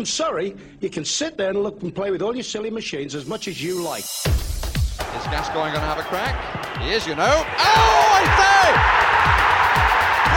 [0.00, 3.14] I'm sorry, you can sit there and look and play with all your silly machines
[3.14, 4.00] as much as you like.
[4.00, 6.80] Is Gascoigne going to have a crack?
[6.80, 7.28] He is, you know.
[7.28, 8.64] Oh, I say!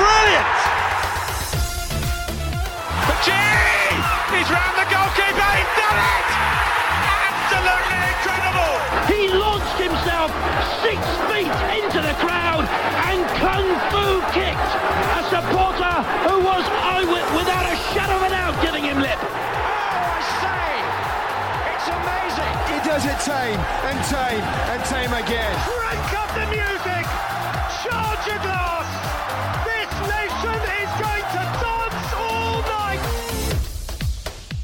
[0.04, 0.52] Brilliant!
[3.08, 4.36] But gee!
[4.36, 5.48] He's round the goalkeeper.
[5.55, 6.27] He's done it!
[7.23, 8.76] Absolutely incredible!
[9.16, 10.27] He launched himself
[10.84, 11.00] six
[11.32, 12.68] feet into the crowd
[13.08, 13.64] and kung
[13.95, 14.76] fu kicked
[15.16, 16.52] a supporter who
[22.94, 25.52] does it time and time and time again.
[25.66, 27.06] Crank up the music!
[27.82, 28.62] Charge!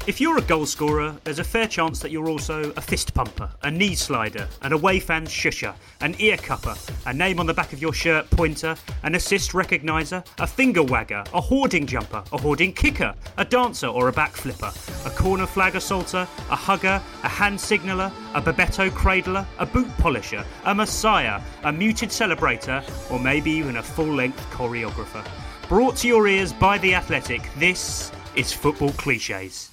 [0.06, 3.50] If you're a goal scorer, there's a fair chance that you're also a fist pumper,
[3.62, 7.74] a knee slider, an away fan shusher, an ear cupper, a name on the back
[7.74, 12.72] of your shirt pointer, an assist recogniser, a finger wagger, a hoarding jumper, a hoarding
[12.72, 14.72] kicker, a dancer or a back flipper,
[15.04, 20.44] a corner flag assaulter, a hugger, a hand signaller, a Bebeto cradler, a boot polisher,
[20.64, 25.24] a messiah, a muted celebrator, or maybe even a full length choreographer.
[25.68, 29.69] Brought to your ears by The Athletic, this is Football Cliches.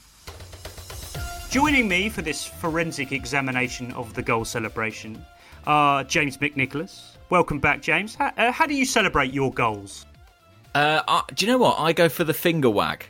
[1.49, 5.25] Joining me for this forensic examination of the goal celebration
[5.65, 7.15] are James McNicholas.
[7.29, 8.15] Welcome back, James.
[8.15, 10.05] How, uh, how do you celebrate your goals?
[10.75, 11.79] Uh, I, do you know what?
[11.79, 13.05] I go for the finger wag.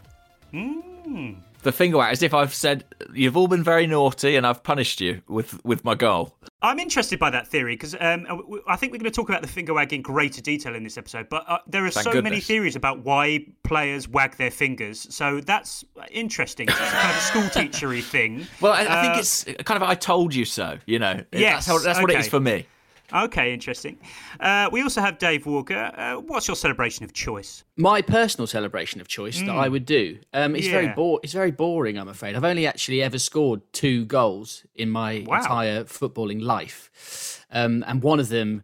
[0.54, 1.38] Mm.
[1.64, 5.02] The finger wag, as if I've said you've all been very naughty and I've punished
[5.02, 6.36] you with with my goal.
[6.68, 8.28] I'm interested by that theory because um,
[8.68, 10.98] I think we're going to talk about the finger wag in greater detail in this
[10.98, 11.30] episode.
[11.30, 12.30] But uh, there are Thank so goodness.
[12.32, 15.08] many theories about why players wag their fingers.
[15.14, 16.68] So that's interesting.
[16.68, 18.48] It's kind of a school teachery thing.
[18.62, 20.78] Well, I, I think Uh, it's kind of I told you so.
[20.86, 22.66] You know, Yes, that's how that's what it is for me.
[23.14, 23.98] Okay, interesting.
[24.40, 25.92] Uh, we also have Dave Walker.
[25.96, 27.64] Uh, what's your celebration of choice?
[27.78, 30.18] my personal celebration of choice that I would do.
[30.34, 30.94] Um, it's very Yeah.
[30.96, 31.98] bo- It's very boring.
[31.98, 32.36] I'm afraid.
[32.36, 35.38] I've only actually ever scored two goals in my Wow.
[35.38, 38.64] entire footballing life, um, and one of them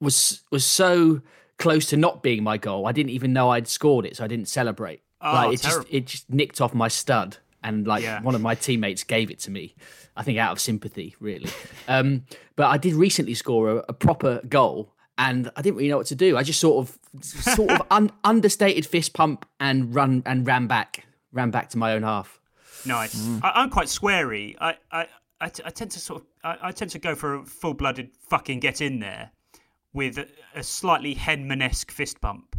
[0.00, 1.20] was was so
[1.58, 2.86] close to not being my goal.
[2.86, 5.02] I didn't even know I'd scored it, so I didn't celebrate.
[5.20, 5.84] Oh, like it terrible.
[5.84, 8.22] just it just nicked off my stud, and like Yeah.
[8.22, 9.74] one of my teammates gave it to me.
[10.16, 11.50] I think out of sympathy, really.
[11.88, 12.24] um,
[12.56, 16.06] but I did recently score a, a proper goal, and I didn't really know what
[16.06, 16.36] to do.
[16.36, 21.04] I just sort of, sort of un- understated fist pump and run and ran back,
[21.32, 22.40] ran back to my own half.
[22.84, 23.14] Nice.
[23.14, 23.40] Mm.
[23.42, 24.54] I, I'm quite sweary.
[24.60, 25.06] I, I,
[25.40, 28.10] I, t- I tend to sort of, I, I tend to go for a full-blooded
[28.28, 29.30] fucking get in there
[29.92, 32.54] with a, a slightly Henman-esque fist pump,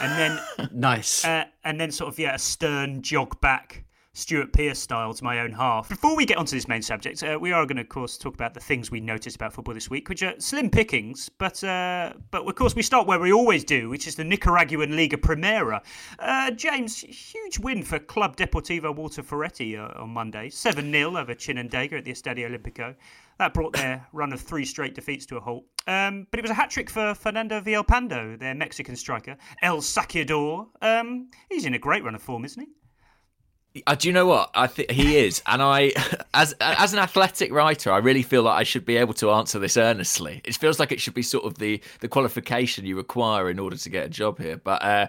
[0.00, 1.24] and then, Nice.
[1.24, 3.84] uh, and then sort of yeah, a stern jog back.
[4.18, 5.88] Stuart Pearce style to my own half.
[5.88, 8.34] Before we get onto this main subject, uh, we are going to, of course, talk
[8.34, 11.28] about the things we noticed about football this week, which are slim pickings.
[11.38, 14.96] But, uh, but of course, we start where we always do, which is the Nicaraguan
[14.96, 15.82] Liga Primera.
[16.18, 21.34] Uh, James, huge win for Club Deportivo Walter Ferretti uh, on Monday, seven 0 over
[21.34, 22.96] Chinandega at the Estadio Olimpico.
[23.38, 25.64] That brought their run of three straight defeats to a halt.
[25.86, 29.36] Um, but it was a hat trick for Fernando Villalpando, their Mexican striker.
[29.62, 30.66] El Saqueador.
[30.82, 32.68] Um, he's in a great run of form, isn't he?
[33.86, 35.42] Uh, do you know what I think he is?
[35.46, 35.92] And I,
[36.34, 39.58] as as an athletic writer, I really feel like I should be able to answer
[39.58, 40.40] this earnestly.
[40.44, 43.76] It feels like it should be sort of the the qualification you require in order
[43.76, 44.56] to get a job here.
[44.56, 45.06] But uh,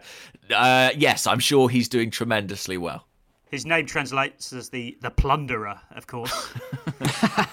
[0.53, 3.05] uh, yes, I'm sure he's doing tremendously well.
[3.49, 6.53] His name translates as the the plunderer, of course.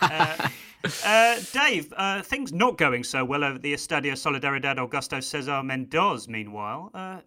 [0.03, 0.49] uh,
[1.05, 6.29] uh, Dave, uh, things not going so well over the Estadio Solidaridad Augusto Cesar Mendoz.
[6.29, 7.21] Meanwhile, uh,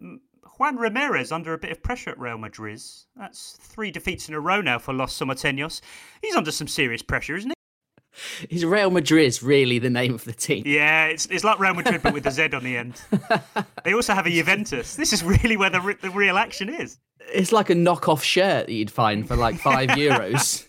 [0.60, 3.06] Juan Ramirez under a bit of pressure at Real Madriz.
[3.16, 5.80] That's three defeats in a row now for Los Somoteños.
[6.20, 8.46] He's under some serious pressure, isn't he?
[8.54, 10.64] Is Real Madriz really the name of the team?
[10.66, 13.00] Yeah, it's, it's like Real Madrid but with a Z on the end.
[13.84, 14.96] they also have a Juventus.
[14.96, 16.98] This is really where the, the real action is.
[17.32, 20.66] It's like a knockoff shirt that you'd find for like five euros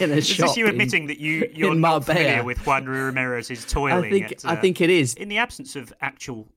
[0.00, 0.48] in a Is shop.
[0.48, 4.10] this you in- admitting that you, you're not familiar with Juan Ramirez's I toiling?
[4.10, 5.14] think at, I uh, think it is.
[5.14, 6.48] in the absence of actual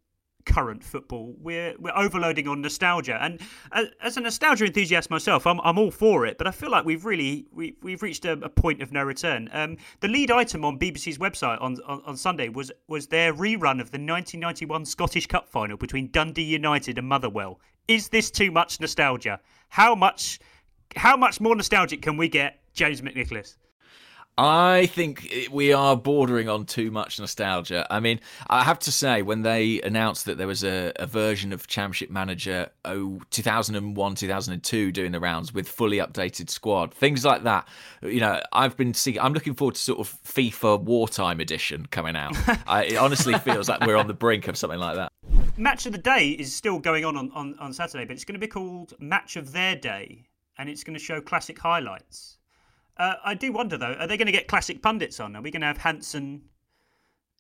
[0.50, 3.18] current football, we're we're overloading on nostalgia.
[3.22, 3.40] And
[4.02, 6.38] as, a nostalgia enthusiast myself, I'm I'm all for it.
[6.38, 9.50] But I feel like we've really we we've reached a, a point of no return.
[9.54, 13.80] Um, the lead item on BBC's website on, on on Sunday was was their rerun
[13.80, 17.60] of the 1991 Scottish Cup final between Dundee United and Motherwell.
[17.88, 19.40] Is this too much nostalgia?
[19.70, 20.40] How much
[20.96, 23.56] how much more nostalgic can we get, James McNicholas?
[24.42, 27.86] I think we are bordering on too much nostalgia.
[27.90, 31.52] I mean, I have to say, when they announced that there was a, a version
[31.52, 37.44] of Championship Manager oh, 2001, 2002 doing the rounds with fully updated squad, things like
[37.44, 37.68] that,
[38.02, 42.16] you know, I've been seeing, I'm looking forward to sort of FIFA Wartime Edition coming
[42.16, 42.38] out.
[42.66, 45.12] I, it honestly feels like we're on the brink of something like that.
[45.58, 48.40] Match of the Day is still going on on, on, on Saturday, but it's going
[48.40, 50.30] to be called Match of Their Day.
[50.58, 52.39] and it's going to show classic highlights.
[53.00, 55.36] Uh, I do wonder though, are they going to get classic pundits on?
[55.36, 56.42] Are we going to have Hansen?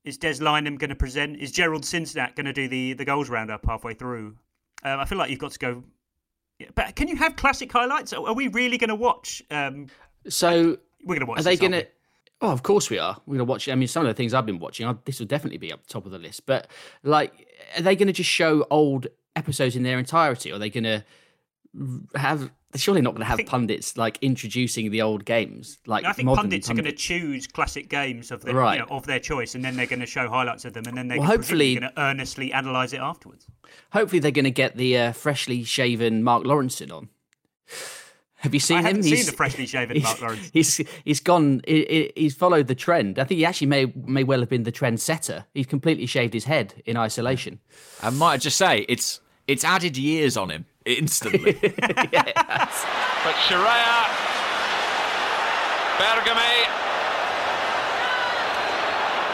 [0.05, 1.37] Is Des Lynam going to present?
[1.37, 4.37] Is Gerald Sinstadt going to do the the goals roundup halfway through?
[4.83, 5.83] Um, I feel like you've got to go.
[6.73, 8.13] But can you have classic highlights?
[8.13, 9.43] Are we really going to watch?
[9.51, 9.87] Um,
[10.29, 11.39] so we're going to watch.
[11.39, 11.85] Are they going to?
[12.41, 13.17] Oh, of course we are.
[13.25, 13.67] We're going to watch.
[13.67, 16.05] I mean, some of the things I've been watching, this will definitely be up top
[16.05, 16.45] of the list.
[16.45, 16.67] But
[17.03, 20.51] like, are they going to just show old episodes in their entirety?
[20.51, 21.03] Or are they going to
[22.15, 25.79] have they're surely not going to have think, pundits like introducing the old games.
[25.87, 28.75] Like I think pundits, pundits, are going to choose classic games of their right.
[28.75, 30.95] you know, of their choice, and then they're going to show highlights of them, and
[30.95, 33.47] then they're well, hopefully going to earnestly analyse it afterwards.
[33.91, 37.09] Hopefully, they're going to get the uh, freshly shaven Mark Lawrenson on.
[38.35, 38.85] Have you seen I him?
[38.85, 40.51] Haven't he's seen the freshly shaven Mark Lawrenson.
[40.53, 41.61] He's he's gone.
[41.65, 43.17] He, he's followed the trend.
[43.17, 45.45] I think he actually may may well have been the trend setter.
[45.55, 47.59] He's completely shaved his head in isolation.
[48.03, 50.67] I might just say it's it's added years on him
[50.97, 51.57] instantly.
[51.61, 52.73] yes.
[53.21, 54.09] But Scirea,
[56.01, 56.55] Bergomi,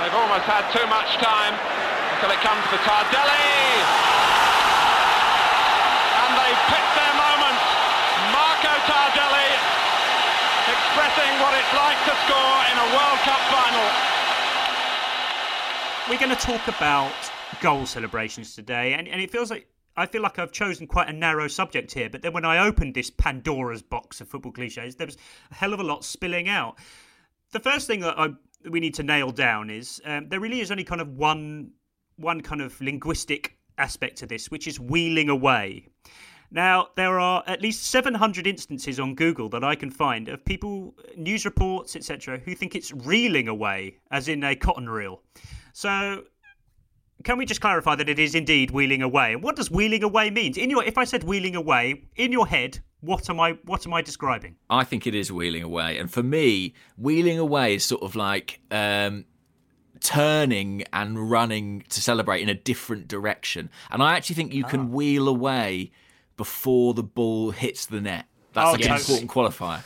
[0.01, 1.55] they've almost had too much time
[2.15, 3.47] until it comes to Tardelli.
[6.19, 7.59] And they've picked their moment.
[8.33, 9.49] Marco Tardelli
[10.65, 13.87] expressing what it's like to score in a World Cup final.
[16.09, 17.13] We're going to talk about
[17.61, 21.13] goal celebrations today, and, and it feels like I feel like I've chosen quite a
[21.13, 25.07] narrow subject here, but then when I opened this Pandora's box of football cliches, there
[25.07, 25.17] was
[25.51, 26.77] a hell of a lot spilling out.
[27.51, 28.29] The first thing that I,
[28.69, 31.71] we need to nail down is um, there really is only kind of one
[32.17, 35.87] one kind of linguistic aspect to this, which is wheeling away.
[36.51, 40.95] Now, there are at least 700 instances on Google that I can find of people,
[41.17, 45.21] news reports, etc., who think it's reeling away, as in a cotton reel.
[45.73, 46.23] So
[47.25, 49.33] can we just clarify that it is indeed wheeling away?
[49.33, 50.57] And what does wheeling away mean?
[50.57, 53.53] In your, if I said wheeling away, in your head, what am I?
[53.65, 54.55] What am I describing?
[54.69, 58.61] I think it is wheeling away, and for me, wheeling away is sort of like
[58.71, 59.25] um,
[59.99, 63.69] turning and running to celebrate in a different direction.
[63.91, 64.85] And I actually think you can ah.
[64.85, 65.91] wheel away
[66.37, 68.25] before the ball hits the net.
[68.53, 69.09] That's oh, like yes.
[69.09, 69.83] an important qualifier.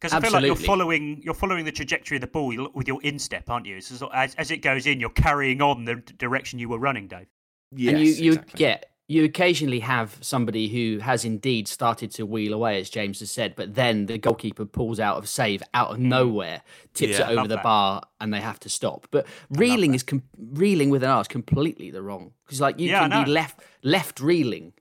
[0.00, 3.02] Because I feel like you're following you're following the trajectory of the ball with your
[3.02, 3.80] instep, aren't you?
[3.82, 7.26] So as, as it goes in, you're carrying on the direction you were running, Dave.
[7.72, 8.58] Yes, and you, you exactly.
[8.58, 13.30] get you occasionally have somebody who has indeed started to wheel away, as James has
[13.30, 16.02] said, but then the goalkeeper pulls out of save out of mm.
[16.02, 16.62] nowhere,
[16.94, 17.64] tips yeah, it over the that.
[17.64, 19.08] bar, and they have to stop.
[19.10, 22.88] But reeling is com- reeling with an R is completely the wrong because like you
[22.88, 24.72] yeah, can be left left reeling.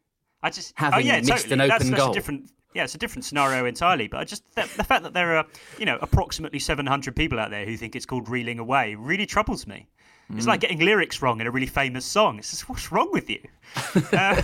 [0.42, 1.54] I just having oh, yeah, missed totally.
[1.54, 2.14] an open that's, that's goal.
[2.14, 4.08] different yeah, it's a different scenario entirely.
[4.08, 5.46] But I just the, the, fact that there are
[5.78, 9.68] you know approximately 700 people out there who think it's called reeling away really troubles
[9.68, 9.88] me.
[10.36, 10.62] It's like mm.
[10.62, 12.38] getting lyrics wrong in a really famous song.
[12.38, 13.42] It's just what's wrong with you?
[14.14, 14.42] uh,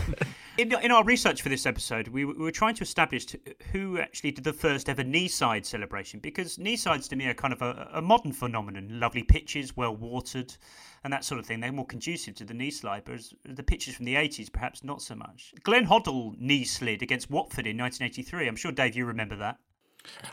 [0.58, 3.28] in, in our research for this episode, we, we, were trying to establish
[3.72, 7.34] who actually did the first ever knee side celebration because knee sides to me are
[7.34, 9.00] kind of a, a modern phenomenon.
[9.00, 10.56] Lovely pitches, well watered
[11.04, 11.60] and that sort of thing.
[11.60, 15.16] They're more conducive to the knee slide, the pitches from the 80s, perhaps not so
[15.16, 15.54] much.
[15.64, 18.48] Glenn Hoddle knee slid against Watford in 1983.
[18.48, 19.58] I'm sure, Dave, you remember that.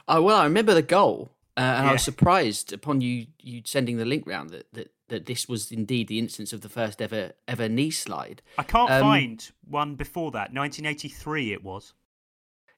[0.08, 1.30] Oh, well, I remember the goal.
[1.56, 1.90] Uh, and yeah.
[1.90, 5.70] I was surprised upon you you sending the link round that, that that this was
[5.70, 8.40] indeed the instance of the first ever ever knee slide.
[8.56, 10.52] I can't um, find one before that.
[10.52, 11.92] 1983 it was.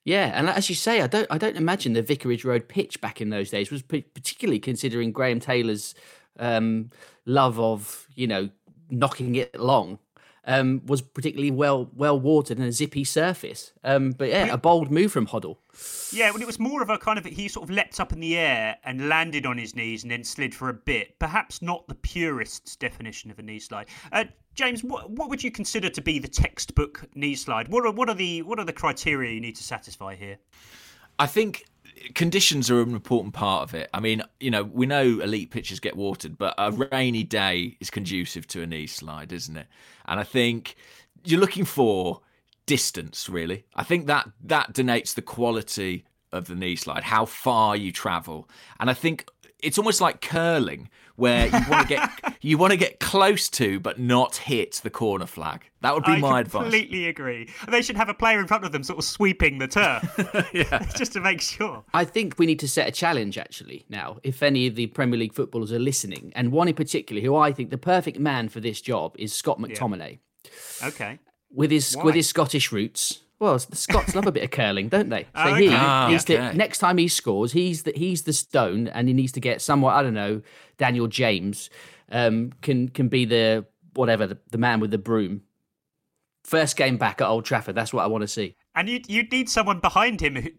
[0.05, 3.21] Yeah, and as you say, I don't I don't imagine the Vicarage Road pitch back
[3.21, 5.95] in those days was particularly considering Graham Taylor's
[6.39, 6.91] um,
[7.27, 8.51] love of you know
[8.91, 9.99] knocking it long
[10.47, 13.73] um, was particularly well well watered and a zippy surface.
[13.83, 15.57] Um, but yeah, a bold move from Hoddle.
[16.13, 18.21] Yeah, well, it was more of a kind of he sort of leapt up in
[18.21, 21.19] the air and landed on his knees and then slid for a bit.
[21.19, 23.89] Perhaps not the purist's definition of a knee slide.
[24.13, 24.25] Uh,
[24.55, 27.69] James, what, what would you consider to be the textbook knee slide?
[27.69, 30.39] What are what are the what are the criteria you need to satisfy here?
[31.19, 31.65] I think
[32.15, 33.89] conditions are an important part of it.
[33.95, 37.91] I mean, you know, we know elite pitches get watered, but a rainy day is
[37.91, 39.67] conducive to a knee slide, isn't it?
[40.07, 40.77] And I think
[41.25, 42.21] you're looking for
[42.67, 43.65] distance, really.
[43.75, 48.49] I think that that denotes the quality of the knee slide, how far you travel.
[48.81, 49.29] And I think
[49.61, 52.11] it's almost like curling where you want to get
[52.45, 55.65] you want to get close to but not hit the corner flag.
[55.81, 56.61] That would be I my advice.
[56.61, 57.49] I completely agree.
[57.69, 60.51] They should have a player in front of them sort of sweeping the turf.
[60.53, 60.79] yeah.
[60.97, 61.85] just to make sure.
[61.95, 64.19] I think we need to set a challenge actually now.
[64.23, 67.53] If any of the Premier League footballers are listening, and one in particular who I
[67.53, 70.19] think the perfect man for this job is Scott McTominay.
[70.83, 70.89] Yeah.
[70.89, 71.19] Okay.
[71.51, 72.05] With his Why?
[72.05, 75.23] with his Scottish roots, well, the Scots love a bit of curling, don't they?
[75.23, 76.37] So oh, he ah, needs okay.
[76.37, 79.63] to next time he scores, he's the he's the stone, and he needs to get
[79.63, 79.95] somewhat.
[79.95, 80.43] I don't know.
[80.77, 81.71] Daniel James
[82.11, 85.43] um, can can be the whatever the, the man with the broom.
[86.45, 87.75] First game back at Old Trafford.
[87.75, 88.57] That's what I want to see.
[88.75, 90.51] And you'd, you'd need someone behind him who,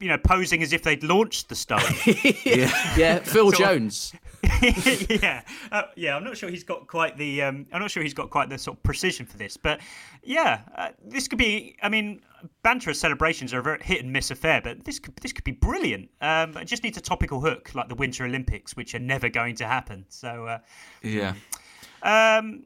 [0.00, 1.80] you know, posing as if they'd launched the stone.
[2.44, 4.12] yeah, Phil Jones.
[5.08, 6.16] yeah, uh, yeah.
[6.16, 7.42] I'm not sure he's got quite the.
[7.42, 9.80] Um, I'm not sure he's got quite the sort of precision for this, but
[10.22, 11.76] yeah, uh, this could be.
[11.82, 12.20] I mean,
[12.62, 15.52] banter celebrations are a very hit and miss affair, but this could this could be
[15.52, 16.10] brilliant.
[16.20, 19.56] Um, it just needs a topical hook like the Winter Olympics, which are never going
[19.56, 20.04] to happen.
[20.08, 20.58] So uh,
[21.02, 21.34] Yeah.
[22.02, 22.64] um,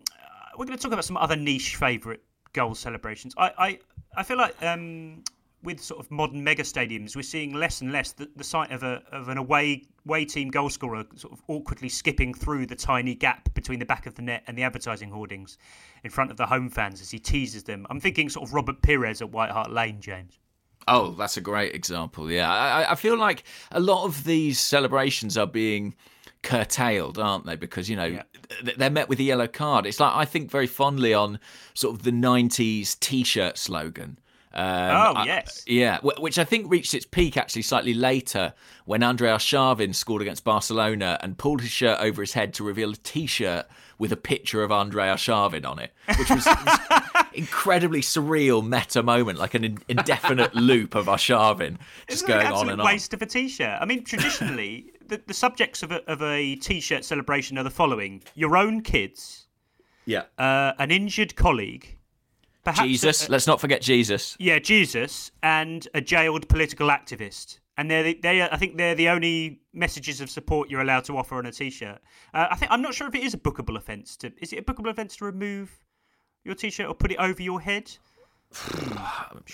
[0.59, 2.21] we're going to talk about some other niche favourite
[2.53, 3.35] goal celebrations.
[3.39, 3.79] I, I,
[4.17, 5.23] I feel like um,
[5.62, 8.83] with sort of modern mega stadiums, we're seeing less and less the, the sight of
[8.83, 13.14] a of an away away team goal scorer sort of awkwardly skipping through the tiny
[13.14, 15.59] gap between the back of the net and the advertising hoardings
[16.05, 17.87] in front of the home fans as he teases them.
[17.90, 20.38] I'm thinking sort of Robert Pires at White Hart Lane, James.
[20.88, 22.31] Oh, that's a great example.
[22.31, 25.95] Yeah, I, I feel like a lot of these celebrations are being
[26.43, 27.57] curtailed, aren't they?
[27.57, 28.23] Because you know
[28.64, 29.87] th- they're met with a yellow card.
[29.87, 31.38] It's like I think very fondly on
[31.75, 34.19] sort of the '90s T-shirt slogan.
[34.52, 35.62] Um, Oh, I- yes.
[35.66, 38.52] yeah, which I think reached its peak actually slightly later
[38.85, 42.90] when Andrei Arshavin scored against Barcelona and pulled his shirt over his head to reveal
[42.90, 43.66] a T-shirt
[43.99, 46.49] with a picture of Andrei Arshavin on it, which was,
[47.33, 51.76] incredibly surreal meta moment, like an in- indefinite loop of Arshavin
[52.09, 52.87] just going on and on.
[52.87, 53.78] waste of a t-shirt.
[53.80, 58.23] I mean, traditionally, the, the subjects of a, of a t-shirt celebration are the following:
[58.35, 59.47] your own kids,
[60.07, 61.97] Yeah, uh, an injured colleague,
[62.64, 63.29] perhaps Jesus.
[63.29, 64.37] a- Let's not forget Jesus.
[64.38, 67.59] yeah, Jesus, and a jailed political activist.
[67.76, 71.05] And they're the, they are, I think they're the only messages of support you're allowed
[71.05, 71.99] to offer on a t-shirt.
[72.35, 74.31] Uh, I think I'm not sure if it is a bookable offence to.
[74.43, 75.71] Is it a bookable offence to remove
[76.45, 77.90] your t-shirt or put it over your head?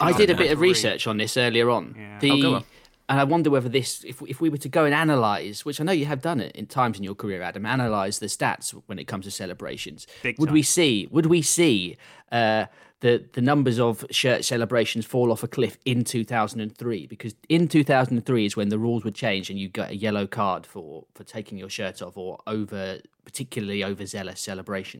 [0.00, 0.68] I did a bit of Agree.
[0.70, 1.94] research on this earlier on.
[1.96, 2.18] Yeah.
[2.18, 2.64] The, Oh, go on.
[3.08, 5.84] And I wonder whether this, if, if we were to go and analyse, which I
[5.84, 8.98] know you have done it in times in your career, Adam, analyse the stats when
[8.98, 10.08] it comes to celebrations.
[10.24, 10.54] Big would time.
[10.54, 11.06] we see?
[11.12, 11.96] Would we see
[12.32, 12.64] uh,
[13.06, 17.06] the the numbers of shirt celebrations fall off a cliff in 2003?
[17.06, 20.66] Because in 2003 is when the rules would change and you got a yellow card
[20.66, 24.98] for for taking your shirt off or over particularly overzealous celebration.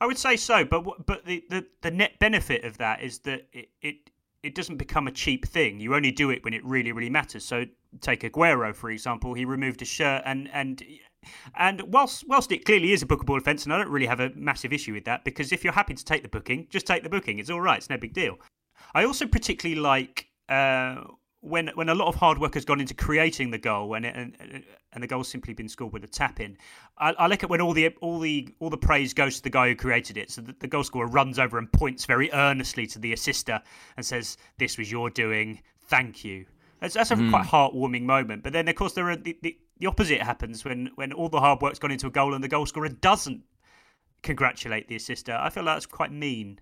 [0.00, 3.46] I would say so, but but the, the, the net benefit of that is that
[3.52, 4.10] it, it
[4.42, 5.80] it doesn't become a cheap thing.
[5.80, 7.44] You only do it when it really really matters.
[7.44, 7.64] So
[8.00, 9.34] take Aguero for example.
[9.34, 10.82] He removed his shirt and and
[11.56, 14.30] and whilst whilst it clearly is a bookable offence, and I don't really have a
[14.34, 17.08] massive issue with that because if you're happy to take the booking, just take the
[17.08, 17.38] booking.
[17.38, 17.78] It's all right.
[17.78, 18.38] It's no big deal.
[18.94, 21.02] I also particularly like uh,
[21.40, 24.16] when when a lot of hard work has gone into creating the goal and it,
[24.16, 26.56] and, and the goal's simply been scored with a tap in.
[26.98, 29.50] I, I like it when all the all the all the praise goes to the
[29.50, 30.30] guy who created it.
[30.30, 33.62] So that the goal scorer runs over and points very earnestly to the assister
[33.96, 35.60] and says, "This was your doing.
[35.88, 36.46] Thank you."
[36.80, 37.30] That's, that's a hmm.
[37.30, 38.42] quite heartwarming moment.
[38.42, 41.40] But then, of course, there are the, the, the opposite happens when when all the
[41.40, 43.42] hard work's gone into a goal and the goal scorer doesn't
[44.22, 45.36] congratulate the assister.
[45.40, 46.60] I feel like that's quite mean.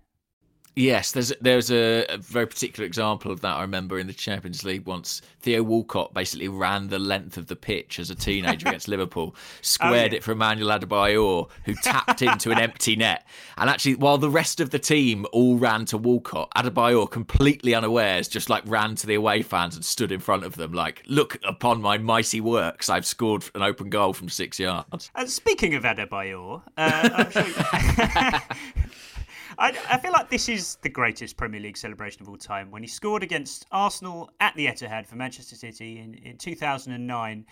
[0.76, 3.57] Yes, there's there's a, a very particular example of that.
[3.57, 7.54] I remember in the Champions League once Theo Walcott basically ran the length of the
[7.54, 10.19] pitch as a teenager against Liverpool, squared yeah.
[10.19, 13.25] it for Emmanuel Adebayor, who tapped into an empty net.
[13.57, 18.26] And actually, while the rest of the team all ran to Walcott, Adebayor, completely unawares,
[18.26, 21.38] just like ran to the away fans and stood in front of them, like, "Look
[21.45, 22.88] upon my mighty works!
[22.88, 28.40] I've scored an open goal from six yards." And speaking of Adebayor, uh, I'm sure
[29.58, 32.82] I, I feel like this is the greatest Premier League celebration of all time when
[32.82, 37.46] he scored against Arsenal at the Etihad for Manchester City in, in 2009.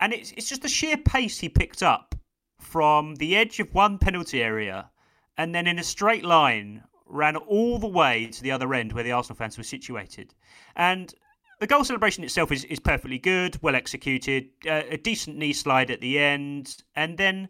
[0.00, 2.14] And it's, it's just the sheer pace he picked up
[2.58, 4.90] from the edge of one penalty area
[5.36, 9.04] and then in a straight line ran all the way to the other end where
[9.04, 10.34] the Arsenal fans were situated.
[10.76, 11.12] And
[11.58, 15.90] the goal celebration itself is, is perfectly good, well executed, uh, a decent knee slide
[15.90, 17.48] at the end, and then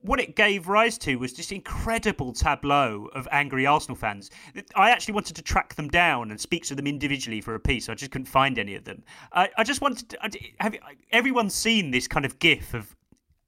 [0.00, 4.30] what it gave rise to was this incredible tableau of angry Arsenal fans.
[4.76, 7.88] I actually wanted to track them down and speak to them individually for a piece.
[7.88, 9.02] I just couldn't find any of them.
[9.32, 10.18] I, I just wanted to.
[10.60, 10.76] Have
[11.10, 12.94] everyone's seen this kind of gif of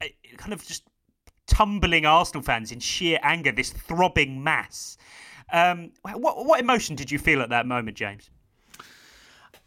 [0.03, 0.85] uh, kind of just
[1.47, 4.97] tumbling Arsenal fans in sheer anger, this throbbing mass.
[5.53, 8.31] Um, what what emotion did you feel at that moment, James?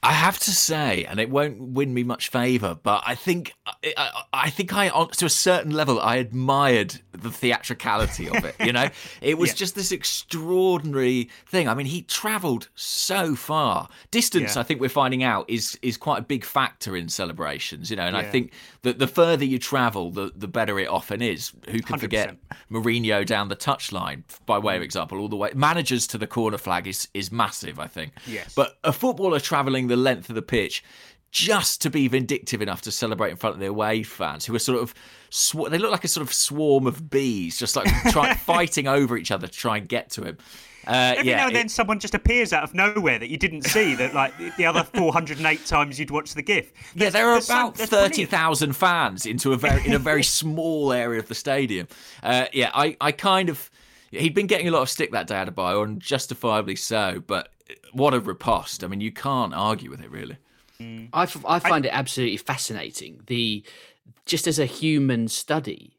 [0.04, 4.24] I have to say, and it won't win me much favour, but I think I,
[4.34, 8.56] I think I, to a certain level, I admired the theatricality of it.
[8.60, 8.90] You know,
[9.22, 9.56] it was Yeah.
[9.56, 11.68] just this extraordinary thing.
[11.68, 13.88] I mean, he travelled so far.
[14.12, 14.62] Distance, Yeah.
[14.62, 17.90] I think we're finding out, is is quite a big factor in celebrations.
[17.90, 21.22] You know, and I think that the further you travel, the the better it often
[21.22, 21.54] is.
[21.70, 22.00] Who can 100%.
[22.00, 22.36] forget
[22.70, 24.86] Mourinho down the touchline, by way of mm.
[24.86, 27.80] example, all the way managers to the corner flag is is massive.
[27.80, 28.12] I think.
[28.28, 28.54] Yes.
[28.54, 30.84] But a footballer travelling the length of the pitch
[31.32, 34.60] just to be vindictive enough to celebrate in front of the away fans who are
[34.60, 34.94] sort of
[35.32, 39.18] sw- they look like a sort of swarm of bees just like try- fighting over
[39.18, 40.38] each other to try and get to him
[40.86, 43.38] uh, Every yeah, now and it- then, someone just appears out of nowhere that you
[43.38, 43.96] didn't see.
[43.96, 46.74] That like the other 408 times you'd watched the GIF.
[46.94, 49.94] Yeah, there are there's some- about there's thirty brilliant- thousand fans into a very in
[49.94, 51.88] a very small area of the stadium.
[52.22, 53.72] Uh, yeah, I, I kind of
[54.12, 57.24] he'd been getting a lot of stick that day Adebayor, and justifiably so.
[57.26, 57.53] But
[57.92, 58.84] what a riposte!
[58.84, 60.38] I mean, you can't argue with it really.
[60.80, 61.10] Mm.
[61.14, 63.22] I, f- I find it absolutely fascinating.
[63.28, 63.64] The
[64.26, 65.98] just as a human study,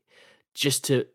[0.54, 1.06] just to,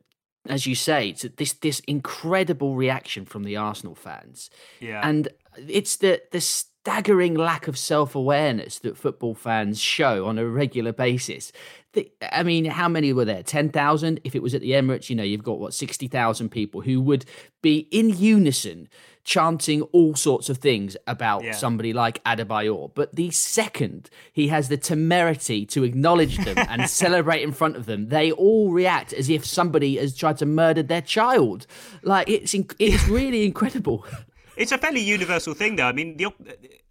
[0.47, 5.01] as you say, to this this incredible reaction from the Arsenal fans, Yeah.
[5.07, 5.27] and
[5.67, 10.93] it's the the staggering lack of self awareness that football fans show on a regular
[10.93, 11.51] basis.
[11.93, 13.41] The, I mean, how many were there?
[13.43, 14.19] Ten thousand.
[14.24, 17.01] If it was at the Emirates, you know, you've got what sixty thousand people who
[17.01, 17.25] would
[17.62, 18.88] be in unison
[19.24, 21.51] chanting all sorts of things about Yeah.
[21.51, 22.91] somebody like Adebayor.
[22.96, 27.86] But the second he has the temerity to acknowledge them and celebrate in front of
[27.86, 31.67] them, they all react as if somebody has tried to murder their child.
[32.03, 34.05] Like it's inc- it's really incredible.
[34.58, 35.86] It's a fairly universal thing, though.
[35.86, 36.29] I mean, the, uh,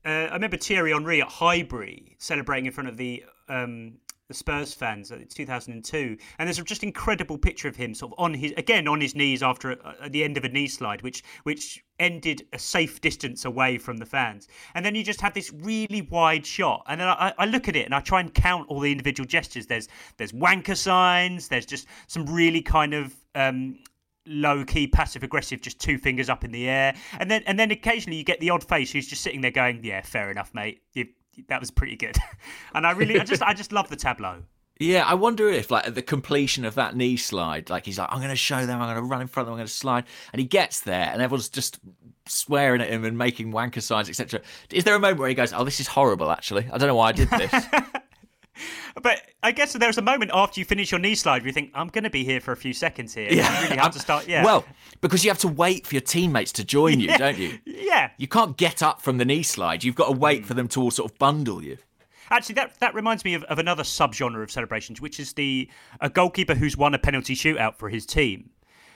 [0.09, 5.11] I remember Thierry Henry at Highbury celebrating in front of the um, the Spurs fans.
[5.11, 8.87] It's 2002, and there's a just incredible picture of him, sort of on his again
[8.87, 12.47] on his knees after a, at the end of a knee slide, which which ended
[12.53, 14.47] a safe distance away from the fans.
[14.75, 17.77] And then you just have this really wide shot, and then I, I look at
[17.77, 19.67] it and I try and count all the individual gestures.
[19.67, 21.49] There's there's wanker signs.
[21.49, 23.79] There's just some really kind of um,
[24.27, 27.71] low key passive aggressive just two fingers up in the air and then and then
[27.71, 30.83] occasionally you get the odd face who's just sitting there going yeah fair enough mate
[30.93, 31.07] you,
[31.49, 32.17] that was pretty good
[32.75, 34.43] and i really i just i just love the tableau
[34.81, 38.09] Yeah, I wonder if, like, at the completion of that knee slide, like, he's like,
[38.13, 39.67] I'm going to show them, I'm going to run in front of them, I'm going
[39.67, 40.05] to slide.
[40.33, 41.81] And he gets there, and everyone's just
[42.29, 44.41] swearing at him and making wanker signs, etc.
[44.71, 46.69] Is there a moment where he goes, Oh, this is horrible, actually?
[46.73, 47.53] I don't know why I did this.
[49.03, 51.71] but i guess there's a moment after you finish your knee slide where you think
[51.75, 53.61] i'm going to be here for a few seconds here Yeah.
[53.61, 54.65] you really have to start yeah Well,
[55.01, 57.59] because you have to wait for your teammates to join you, don't you?
[57.65, 59.85] yeah You can't get up from the knee slide.
[59.85, 60.47] You've got to wait mm.
[60.47, 61.79] for them to all sort of bundle you.
[62.31, 65.69] Actually, that that reminds me of, of another subgenre of celebrations, which is the
[66.01, 68.51] a goalkeeper who's won a penalty shootout for his team.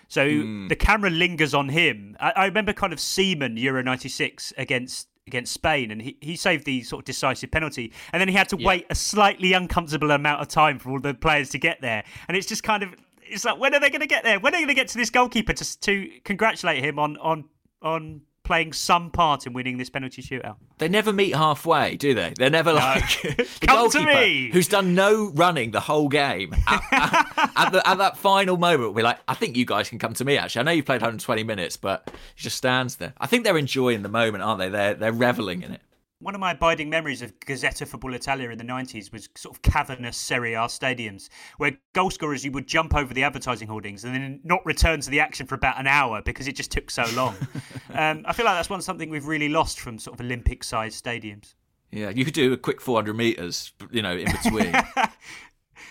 [0.09, 0.69] So mm.
[0.69, 2.17] the camera lingers on him.
[2.21, 6.65] I, I remember kind of Seaman Euro '96 against against Spain, and he, he saved
[6.65, 10.41] the sort of decisive penalty, and then he had to wait a slightly uncomfortable amount
[10.41, 13.45] of time for all the players to get there, and it's just kind of it's
[13.45, 14.39] like when are they going to get there?
[14.39, 17.45] When are they going to get to this goalkeeper to to congratulate him on on
[17.81, 20.57] on playing some part in winning this penalty shootout?
[20.77, 22.35] They never meet halfway, do they?
[22.37, 24.51] They're never like the Come to goalkeeper me!
[24.53, 26.55] who's done no running the whole game.
[26.67, 29.99] At, at- at the, at that final moment, we're like, I think you guys can
[29.99, 30.37] come to me.
[30.37, 33.15] Actually, I know you've played 120 minutes, but he just stands there.
[33.19, 34.69] I think they're enjoying the moment, aren't they?
[34.69, 35.81] They're they're reveling in it.
[36.23, 39.63] One of my abiding memories of Gazzetta Football Italia in the 90s was sort of
[39.63, 44.15] cavernous Serie A stadiums where goal scorers you would jump over the advertising hoardings and
[44.15, 47.05] then not return to the action for about an hour because it just took so
[47.15, 47.35] long.
[47.95, 51.05] um, I feel like that's one something we've really lost from sort of Olympic sized
[51.05, 51.55] stadiums.
[51.91, 54.73] Yeah, you could do a quick 400 meters, you know, in between.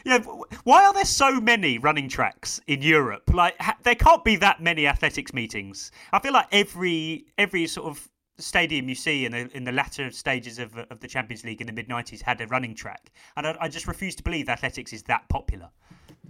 [0.06, 0.20] Yeah,
[0.64, 3.30] why are there so many running tracks in Europe?
[3.32, 5.92] Like, ha- there can't be that many athletics meetings.
[6.12, 8.10] I feel like every every sort of
[8.42, 11.68] stadium you see in the in the latter stages of of the Champions League in
[11.68, 14.94] the mid '90s had a running track, and I, I just refuse to believe athletics
[14.94, 15.70] is that popular.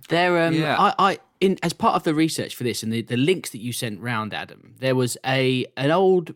[0.09, 0.79] There, um, Yeah.
[0.79, 3.59] I, I, in as part of the research for this and the, the links that
[3.59, 6.33] you sent round, Adam, there was a an old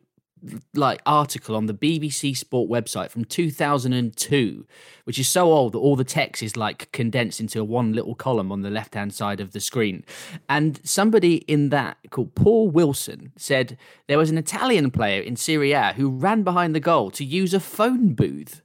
[0.73, 4.65] like article on the BBC Sport website from 2002,
[5.05, 8.51] which is so old that all the text is like condensed into one little column
[8.51, 10.03] on the left hand side of the screen.
[10.49, 13.77] And somebody in that called Paul Wilson said
[14.07, 17.53] there was an Italian player in Serie A who ran behind the goal to use
[17.53, 18.61] a phone booth.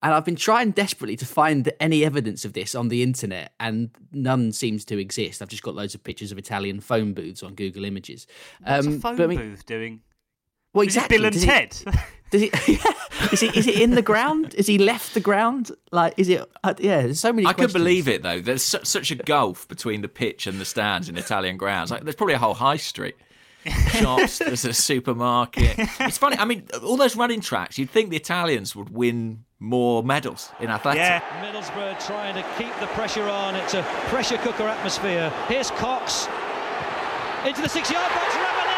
[0.00, 3.90] And I've been trying desperately to find any evidence of this on the internet, and
[4.12, 5.42] none seems to exist.
[5.42, 8.28] I've just got loads of pictures of Italian phone booths on Google Images.
[8.62, 10.02] What's Um, a phone I mean- booth doing?
[10.74, 11.16] Well, Is it exactly.
[11.18, 11.76] Bill and Does he- Ted?
[12.30, 12.48] Does he,
[13.32, 14.54] is he is he in the ground?
[14.54, 15.70] Is he left the ground?
[15.92, 16.44] Like, is it?
[16.62, 17.46] Uh, yeah, there's so many.
[17.46, 17.72] I could questions.
[17.72, 18.38] believe it though.
[18.40, 21.90] There's su- such a gulf between the pitch and the stands in Italian grounds.
[21.90, 23.16] Like, there's probably a whole high street.
[23.92, 25.76] Shops, there's a supermarket.
[26.00, 26.36] It's funny.
[26.36, 27.78] I mean, all those running tracks.
[27.78, 31.00] You'd think the Italians would win more medals in athletics.
[31.00, 31.20] yeah.
[31.42, 33.54] Middlesbrough trying to keep the pressure on.
[33.56, 35.30] It's a pressure cooker atmosphere.
[35.48, 36.28] Here's Cox
[37.46, 38.34] into the six-yard box.
[38.34, 38.74] Ravanelli.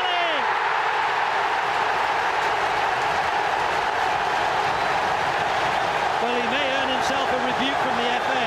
[6.21, 8.45] Well, he may earn himself a rebuke from the FA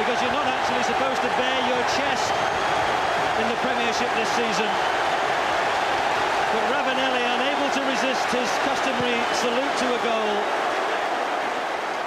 [0.00, 2.32] because you're not actually supposed to bare your chest
[3.42, 4.70] in the Premiership this season.
[6.52, 10.34] But Ravanelli unable to resist his customary salute to a goal.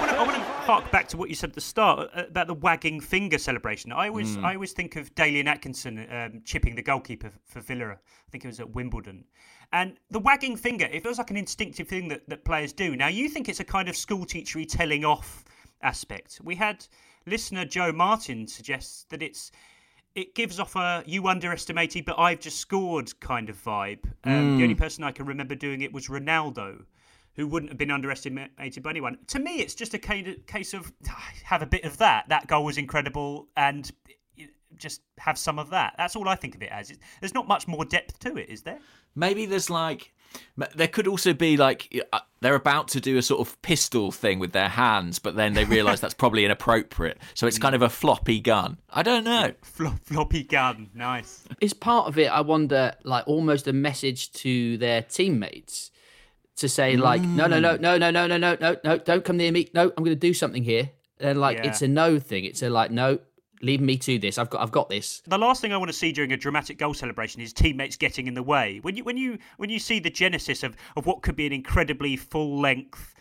[0.00, 2.22] want to I want to hark back to what you said at the start uh,
[2.28, 3.92] about the wagging finger celebration.
[3.92, 7.92] I always I always think of Dalian Atkinson um, chipping the goalkeeper for Villa.
[7.92, 9.24] I think it was at Wimbledon.
[9.72, 12.94] And the wagging finger, it feels like an instinctive thing that, that players do.
[12.96, 15.44] Now, you think it's a kind of school teachery telling off
[15.82, 16.40] aspect.
[16.44, 16.86] We had
[17.26, 19.50] listener Joe Martin suggests that it's
[20.16, 24.04] it gives off a you underestimated but I've just scored kind of vibe.
[24.24, 26.84] Um, The only person I can remember doing it was Ronaldo,
[27.34, 29.18] who wouldn't have been underestimated by anyone.
[29.28, 32.28] To me, it's just a kind of case of "Ah, have a bit of that.
[32.28, 33.92] That goal was incredible, and
[34.76, 35.94] just have some of that.
[35.96, 36.92] That's all I think of it as.
[37.20, 38.78] There's not much more depth to it, is there?
[39.14, 40.12] Maybe there's like
[40.74, 44.38] there could also be like uh, they're about to do a sort of pistol thing
[44.38, 47.18] with their hands, but then they realise that's probably inappropriate.
[47.34, 48.78] So it's kind of a floppy gun.
[48.90, 49.52] I don't know.
[49.62, 51.44] Flop, floppy gun, nice.
[51.60, 55.90] is part of it i wonder like almost a message to their teammates
[56.56, 59.36] to say like no no no no no no no no no no don't come
[59.36, 61.66] near me no i'm going to do something here and like Yeah.
[61.68, 63.18] it's a no thing it's a like no
[63.62, 65.96] leave me to this i've got i've got this The last thing I want to
[65.96, 68.78] see during a dramatic goal celebration is teammates getting in the way.
[68.82, 71.52] When you when you when you see the genesis of, of what could be an
[71.52, 73.14] incredibly full length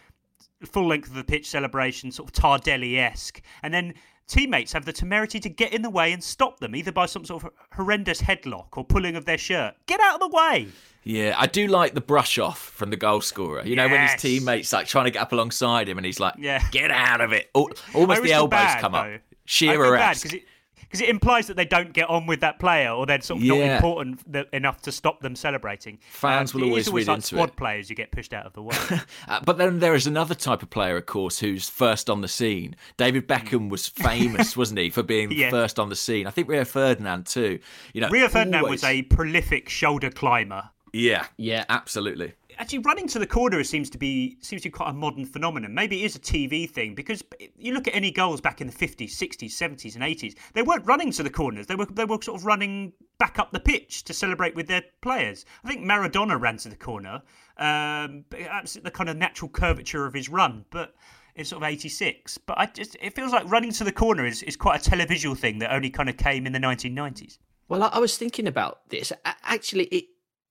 [0.63, 3.93] full length of the pitch celebration, sort of Tardelli esque, and then
[4.27, 7.25] teammates have the temerity to get in the way and stop them, either by some
[7.25, 9.75] sort of horrendous headlock or pulling of their shirt.
[9.85, 10.67] Get out of the way!
[11.03, 13.63] Yeah, I do like the brush off from the goal scorer.
[13.63, 16.33] You know, when his teammates like trying to get up alongside him, and he's like,
[16.39, 16.63] Yeah.
[16.71, 18.97] "Get out of it!" Almost the feel elbows bad, come though.
[18.99, 19.21] up.
[19.45, 20.23] Sheer I feel bad arrest.
[20.23, 20.43] because it
[20.81, 23.47] because it implies that they don't get on with that player or they're sort of
[23.47, 25.97] not important th- enough to stop them celebrating.
[26.11, 27.55] Fans will it is always always read like into squad it.
[27.55, 28.75] players you get pushed out of the way.
[29.27, 32.27] Uh, but then there is another type of player, of course, who's first on the
[32.27, 32.75] scene.
[32.97, 35.49] David Beckham was famous, wasn't he, for being Yeah.
[35.49, 36.27] first on the scene?
[36.27, 37.59] I think Rio Ferdinand too.
[37.93, 40.69] You know, Rio Ferdinand always- was a prolific shoulder climber.
[40.93, 41.65] yeah, Yeah.
[41.67, 42.33] absolutely.
[42.57, 45.73] Actually, running to the corner seems to be seems to be quite a modern phenomenon.
[45.73, 47.23] Maybe it is a TV thing because
[47.57, 50.35] you look at any goals back in the fifties, sixties, seventies, and eighties.
[50.53, 51.67] They weren't running to the corners.
[51.67, 54.83] They were they were sort of running back up the pitch to celebrate with their
[55.01, 55.45] players.
[55.63, 57.21] I think Maradona ran to the corner.
[57.57, 60.95] Um, the kind of natural curvature of his run, but.
[61.37, 64.41] It's sort of 86, but I just it feels like running to the corner is,
[64.43, 67.39] is quite a televisual thing that only kind of came in the 1990s.
[67.67, 69.11] Well, I was thinking about this.
[69.25, 70.05] Actually, it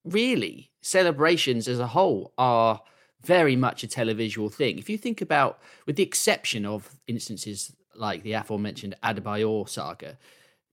[0.04, 2.82] really celebrations as a whole are
[3.24, 4.78] very much a televisual thing.
[4.78, 10.18] If you think about, with the exception of instances like the aforementioned Adebayor saga,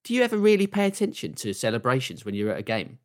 [0.04, 3.00] do you ever really pay attention to celebrations when you're at a game?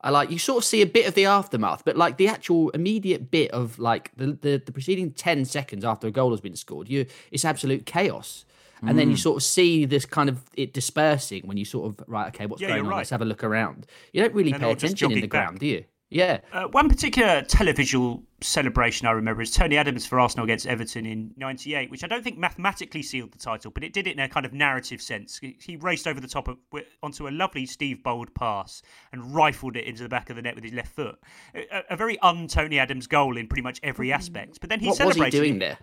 [0.00, 2.70] I like you sort of see a bit of the aftermath, but like the actual
[2.70, 6.56] immediate bit of like the the, the preceding ten seconds after a goal has been
[6.56, 8.44] scored, you it's absolute chaos.
[8.86, 9.18] And then you Mm.
[9.18, 12.62] sort of see this kind of it dispersing when you sort of right, okay, what's
[12.62, 12.90] Yeah, going on?
[12.90, 12.96] right.
[12.98, 13.86] Let's have a look around.
[14.12, 15.46] You don't really And pay they're all just attention in the back.
[15.46, 15.84] ground, do you?
[16.10, 16.38] Yeah.
[16.52, 21.32] Uh, one particular televisual celebration I remember is Tony Adams for Arsenal against Everton in
[21.36, 24.28] '98, which I don't think mathematically sealed the title, but it did it in a
[24.28, 25.38] kind of narrative sense.
[25.38, 26.58] He- raced over the top of
[27.02, 30.54] onto a lovely Steve Bould pass and rifled it into the back of the net
[30.54, 31.18] with his left foot.
[31.54, 34.60] A, a very un-Tony Adams goal in pretty much every aspect.
[34.60, 35.78] But then he what was he celebrated doing there?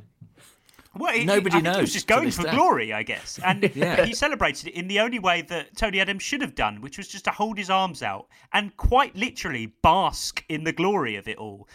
[0.97, 2.51] Well, he, Nobody I think He knows was just going for day.
[2.51, 3.39] glory, I guess.
[3.45, 4.05] And Yeah.
[4.05, 7.07] he celebrated it in the only way that Tony Adams should have done, which was
[7.07, 11.37] just to hold his arms out and quite literally bask in the glory of it
[11.37, 11.67] all.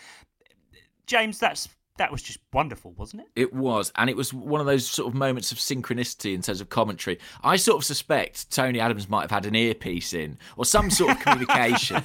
[1.06, 1.68] James, that's
[2.00, 3.28] that was just wonderful, wasn't it?
[3.36, 6.62] It was, and it was one of those sort of moments of synchronicity in terms
[6.62, 7.18] of commentary.
[7.44, 11.10] I sort of suspect Tony Adams might have had an earpiece in or some sort
[11.10, 12.02] of communication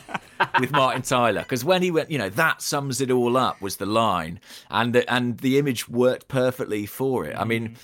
[0.60, 3.78] with Martin Tyler because when he went, you know, that sums it all up was
[3.78, 7.34] the line, and the, and the image worked perfectly for it.
[7.38, 7.76] I mean, mm.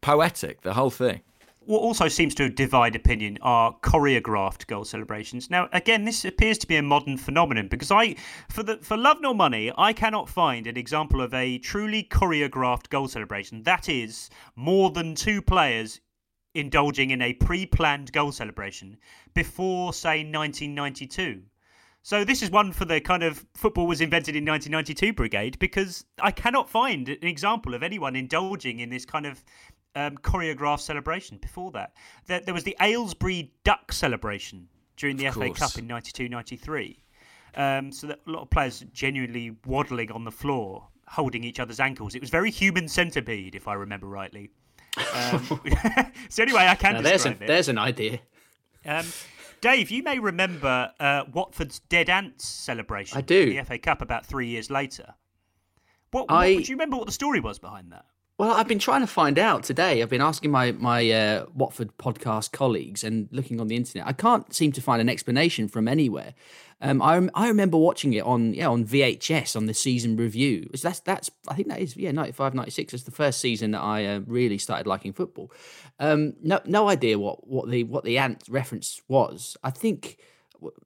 [0.00, 1.20] poetic, the whole thing.
[1.64, 5.48] What also seems to divide opinion are choreographed goal celebrations.
[5.48, 8.16] Now, again, this appears to be a modern phenomenon because I,
[8.50, 12.88] for the for love nor money, I cannot find an example of a truly choreographed
[12.88, 16.00] goal celebration that is more than two players
[16.54, 18.98] indulging in a pre-planned goal celebration
[19.32, 21.42] before, say, 1992.
[22.04, 26.04] So this is one for the kind of football was invented in 1992 brigade because
[26.20, 29.44] I cannot find an example of anyone indulging in this kind of
[29.94, 31.92] um, choreographed celebration before that.
[32.26, 35.58] There, there was the Aylesbury Duck celebration during the Of FA course.
[35.58, 36.96] Cup in 92-93.
[37.54, 41.80] Um, so that a lot of players genuinely waddling on the floor, holding each other's
[41.80, 42.14] ankles.
[42.14, 44.50] It was very human centipede, if I remember rightly.
[45.14, 45.60] Um,
[46.28, 47.46] so anyway, I can Now, there's, a, it.
[47.46, 48.20] there's an idea.
[48.86, 49.06] Um,
[49.60, 53.18] Dave, you may remember uh, Watford's Dead Ants celebration.
[53.18, 53.42] I do.
[53.42, 55.14] in The FA Cup about three years later.
[56.10, 58.04] What, what do you remember what the story was behind that?
[58.38, 60.02] Well, I've been trying to find out today.
[60.02, 64.08] I've been asking my my uh, Watford podcast colleagues and looking on the internet.
[64.08, 66.34] I can't seem to find an explanation from anywhere.
[66.80, 70.70] Um, I I remember watching it on yeah on VHS on the season review.
[70.74, 72.94] So that's that's I think that is yeah 95, 96.
[72.94, 75.52] It's the first season that I uh, really started liking football.
[76.00, 79.56] Um, no no idea what what the what the ant reference was.
[79.62, 80.18] I think.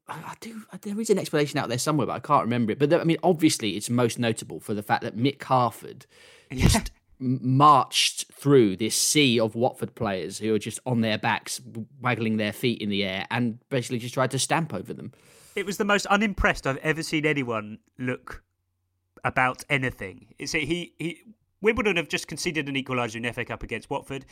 [0.08, 0.62] I do.
[0.80, 2.78] There is an explanation out there somewhere, but I can't remember it.
[2.78, 6.06] But I mean, obviously, it's most notable for the fact that Mick Harford
[6.50, 11.60] just marched through this sea of Watford players who are just on their backs,
[12.00, 15.12] waggling their feet in the air, and basically just tried to stamp over them.
[15.54, 18.42] It was the most unimpressed I've ever seen anyone look
[19.24, 20.34] about anything.
[20.38, 21.22] It's he he
[21.62, 24.26] Wimbledon have just conceded an equaliser in the FA Cup against Watford.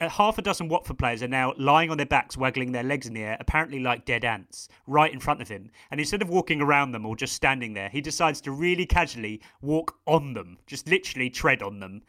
[0.00, 3.06] Uh, half a dozen Watford players are now lying on their backs, waggling their legs
[3.06, 5.70] in the air, apparently like dead ants, right in front of him.
[5.90, 9.40] And instead of walking around them or just standing there, he decides to really casually
[9.62, 12.02] walk on them, just literally tread on them.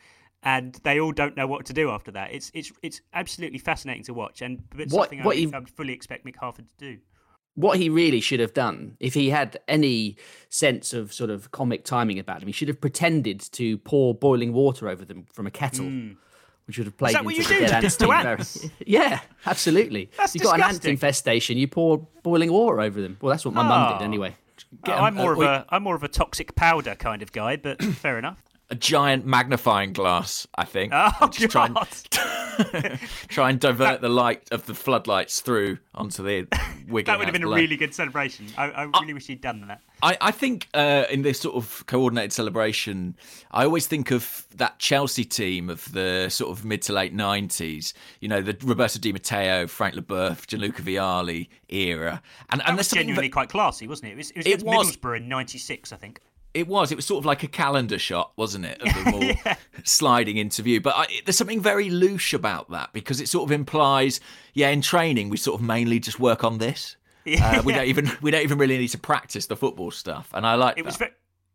[0.43, 2.33] And they all don't know what to do after that.
[2.33, 5.59] It's it's it's absolutely fascinating to watch, and it's What- something what I, you- I
[5.59, 6.99] would fully expect Mick Harford to do.
[7.55, 10.15] What he really should have done, if he had any
[10.49, 14.53] sense of sort of comic timing about him, he should have pretended to pour boiling
[14.53, 15.85] water over them from a kettle.
[15.85, 16.11] Hmm.
[16.67, 18.61] Which would have played Is that what you do to- ants to ants?
[18.61, 20.09] very- Yeah, absolutely.
[20.17, 23.17] That's You've got an ant infestation, you pour boiling water over them.
[23.19, 24.05] Well, that's what my mum did Oh.
[24.05, 24.37] anyway.
[24.87, 27.83] Oh, I'm more of a I'm more of a toxic powder kind of guy, but
[27.95, 28.41] fair enough.
[28.69, 30.93] A giant magnifying glass, I think.
[30.95, 36.47] Oh Just try and, try and divert the light of the floodlights through onto the
[36.87, 38.47] wiggling That would have been a really good celebration.
[38.57, 39.81] I, I really wish he'd done that.
[40.03, 43.15] I, I think uh, in this sort of coordinated celebration,
[43.51, 47.93] I always think of that Chelsea team of the sort of mid to late nineties.
[48.19, 52.89] You know, the Roberto Di Matteo, Frank Leboeuf, Gianluca Vialli era, and That and was
[52.89, 54.13] genuinely that- quite classy, wasn't it?
[54.13, 54.97] It was, it was It was.
[54.97, 56.19] Middlesbrough in '96, I think.
[56.53, 56.91] It was.
[56.91, 59.13] It was sort of like a calendar shot, wasn't it, of them
[59.47, 60.81] all sliding into view.
[60.81, 64.19] But I, there's something very louche about that because it sort of implies,
[64.53, 66.97] yeah, in training we sort of mainly just work on this.
[67.41, 70.45] Uh, we don't even we don't even really need to practice the football stuff, and
[70.45, 70.99] I like It was that.
[70.99, 71.11] very.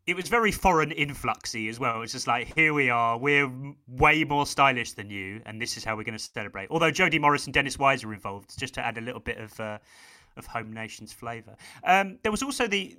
[0.07, 2.01] It was very foreign influxy as well.
[2.01, 3.51] It's just like here we are, we're
[3.89, 6.69] way more stylish than you, and this is how we're going to celebrate.
[6.71, 9.59] Although Jody Morris and Dennis Wise are involved, just to add a little bit of
[9.59, 9.79] uh,
[10.37, 11.57] of home nations flavour.
[11.83, 12.95] Um, there was also the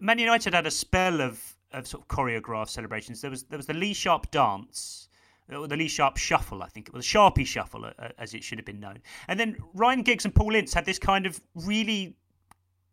[0.00, 3.20] Man United had a spell of of sort of choreographed celebrations.
[3.20, 5.04] There was there was the Lee Sharpe dance.
[5.50, 8.44] Or the Lee Sharpe Shuffle, I think it was Sharpie Shuffle, uh, uh, as it
[8.44, 8.98] should have been known.
[9.28, 12.18] And then Ryan Giggs and Paul Ince had this kind of really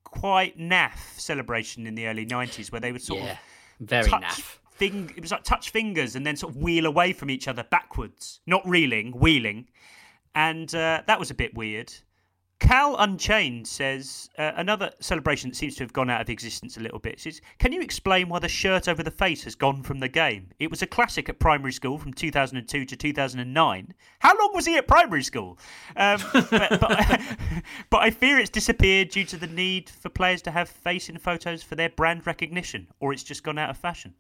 [0.06, 3.38] quite naff celebration in the early 90s where they would sort Yeah, of
[3.90, 4.58] very touch naff.
[4.72, 7.64] Fing- it was like touch fingers and then sort of wheel away from each other
[7.64, 9.68] backwards not reeling wheeling
[10.34, 11.92] and uh, that was a bit weird
[12.60, 16.80] cal unchained says uh, another celebration that seems to have gone out of existence a
[16.80, 20.00] little bit says can you explain why the shirt over the face has gone from
[20.00, 20.50] the game?
[20.60, 24.78] It was a classic at primary school from 2002 to 2009 how long was he
[24.78, 25.58] at primary school?
[25.96, 27.22] Um, but, but,
[27.90, 31.18] but i fear it's disappeared due to the need for players to have face in
[31.18, 34.14] photos for their brand recognition or it's just gone out of fashion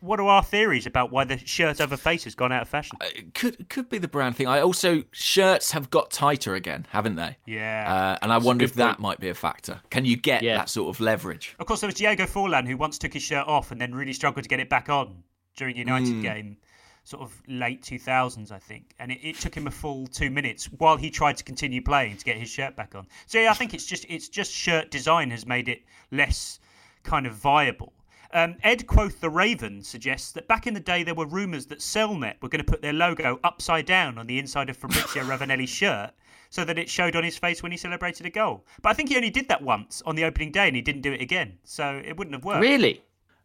[0.00, 2.96] what are our theories about why the shirt over face has gone out of fashion?
[3.02, 4.46] It could could be the brand thing.
[4.46, 7.36] I also shirts have got tighter again, haven't they?
[7.46, 7.92] Yeah.
[7.92, 9.80] Uh, and I wonder good if that might be a factor.
[9.90, 10.56] Can you get Yeah.
[10.58, 11.56] that sort of leverage?
[11.58, 14.12] Of course, there was Diego Forlan who once took his shirt off and then really
[14.12, 15.22] struggled to get it back on
[15.56, 16.22] during a United Mm.
[16.22, 16.56] game,
[17.02, 18.94] sort of late 2000s, I think.
[19.00, 22.18] And it, it took him a full two minutes while he tried to continue playing
[22.18, 23.06] to get his shirt back on.
[23.26, 26.60] So yeah, I think it's just it's just shirt design has made it less
[27.02, 27.92] kind of viable.
[28.36, 31.78] Um, Ed Quoth the Raven suggests that back in the day there were rumours that
[31.78, 35.70] Cellnet were going to put their logo upside down on the inside of Fabrizio Ravanelli's
[35.70, 36.10] shirt
[36.50, 38.66] so that it showed on his face when he celebrated a goal.
[38.82, 41.00] But I think he only did that once on the opening day and he didn't
[41.00, 42.60] do it again, so it wouldn't have worked.
[42.60, 43.02] Really?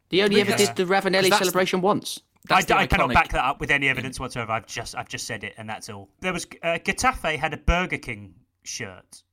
[0.10, 0.58] He only ever Yeah.
[0.58, 2.20] did the Ravanelli that's- celebration once.
[2.50, 4.52] I, I cannot back that up with any evidence whatsoever.
[4.52, 6.10] I've just I've just said it, and that's all.
[6.20, 9.24] There was uh, Getafe had a Burger King shirt,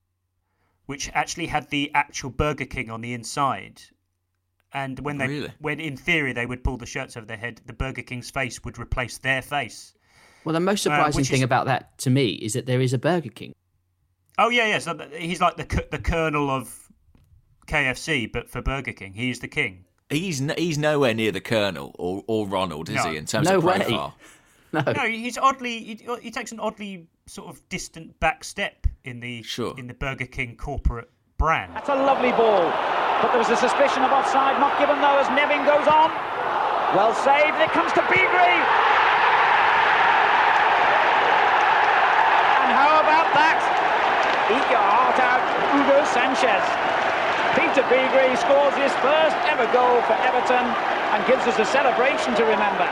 [0.86, 3.80] which actually had the actual Burger King on the inside.
[4.72, 5.52] And when they, Really?
[5.60, 8.62] when in theory they would pull the shirts over their head, the Burger King's face
[8.64, 9.94] would replace their face.
[10.44, 12.80] Well, the most Uh, surprising which thing is- about that to me is that there
[12.80, 13.54] is a Burger King.
[14.38, 14.78] Oh yeah, yeah.
[14.78, 16.88] So he's like the the colonel of
[17.66, 19.84] KFC, but for Burger King, he's the king.
[20.10, 23.10] He's n- he's nowhere near the Colonel or, or Ronald, is No.
[23.10, 23.16] he?
[23.18, 23.78] In terms No of way.
[23.78, 24.14] profile.
[24.70, 24.82] No.
[24.86, 29.42] No, he's oddly he, he takes an oddly sort of distant back step in the
[29.42, 29.74] Sure.
[29.78, 31.74] in the Burger King corporate brand.
[31.74, 32.70] That's a lovely ball.
[33.20, 36.10] But there was a suspicion of offside, not given though, as Nevin goes on.
[36.94, 37.58] Well saved.
[37.58, 38.62] It comes to Beagrie.
[42.62, 43.58] And how about that?
[44.48, 45.42] Eat your heart out,
[45.74, 46.64] Hugo Sanchez.
[47.58, 50.64] Peter Beagrie scores his first ever goal for Everton
[51.12, 52.88] and gives us a celebration to remember.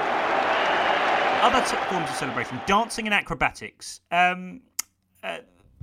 [1.42, 4.00] other forms of celebration, dancing and acrobatics.
[4.10, 4.62] Um,
[5.22, 5.38] uh,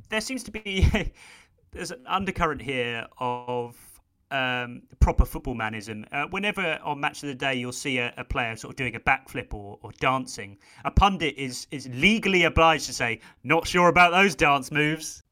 [0.09, 0.87] there seems to be
[1.71, 3.75] there's an undercurrent here of
[4.33, 6.05] um, proper football manism.
[6.11, 8.95] Uh, whenever on Match of the Day you'll see a, a player sort of doing
[8.95, 13.87] a backflip or, or dancing, a pundit is is legally obliged to say, "Not sure
[13.87, 15.23] about those dance moves."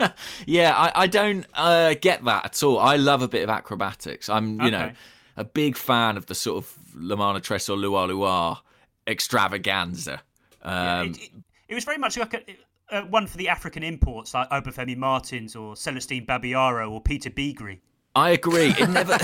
[0.46, 2.78] yeah, I, I don't uh, get that at all.
[2.78, 4.28] I love a bit of acrobatics.
[4.28, 4.90] I'm, you know,
[5.36, 8.58] a big fan of the sort of Lomana Tresor LuaLua
[9.06, 10.20] extravaganza.
[10.62, 11.30] Um, it, it,
[11.68, 12.42] it was very much like a,
[12.90, 17.80] uh, one for the African imports like Obafemi Martins or Celestine Babayaro or Peter Beagrie.
[18.14, 18.74] I agree.
[18.78, 19.16] It never.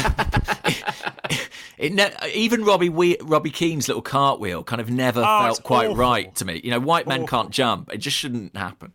[0.64, 1.48] it,
[1.78, 5.86] it ne- even Robbie we- Robbie Keane's little cartwheel kind of never Oh, felt quite
[5.86, 5.96] awful.
[5.96, 6.60] right to me.
[6.62, 7.28] You know, white men Awful.
[7.28, 7.92] can't jump.
[7.92, 8.92] It just shouldn't happen.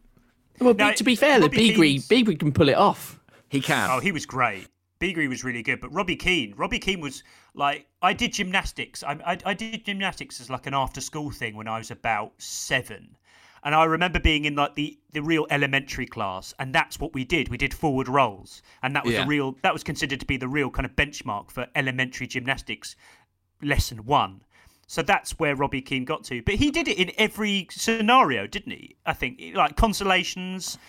[0.59, 3.19] Well, Now, to be fair, the Robbie Beagrie, Beagrie can pull it off.
[3.49, 3.89] He can.
[3.91, 4.67] Oh, he was great.
[4.99, 9.01] Beagrie was really good, but Robbie Keane, Robbie Keane was like I did gymnastics.
[9.03, 13.15] I, I, I did gymnastics as like an after-school thing when I was about seven,
[13.63, 17.23] and I remember being in like the the real elementary class, and that's what we
[17.25, 17.49] did.
[17.49, 19.21] We did forward rolls, and that was Yeah.
[19.23, 22.95] the real that was considered to be the real kind of benchmark for elementary gymnastics
[23.61, 24.41] lesson one.
[24.87, 26.41] So that's where Robbie Keane got to.
[26.41, 28.95] But he did it in every scenario, didn't he?
[29.05, 30.79] I think like consolations,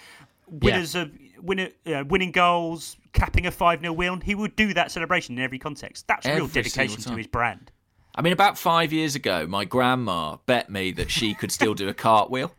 [0.46, 4.20] winners of winner, uh, winning goals, capping a 5 0 win.
[4.22, 6.06] He would do that celebration in every context.
[6.09, 7.72] That's real dedication to his brand.
[8.14, 11.88] I mean, about five years ago, my grandma bet me that she could still do
[11.88, 12.52] a cartwheel.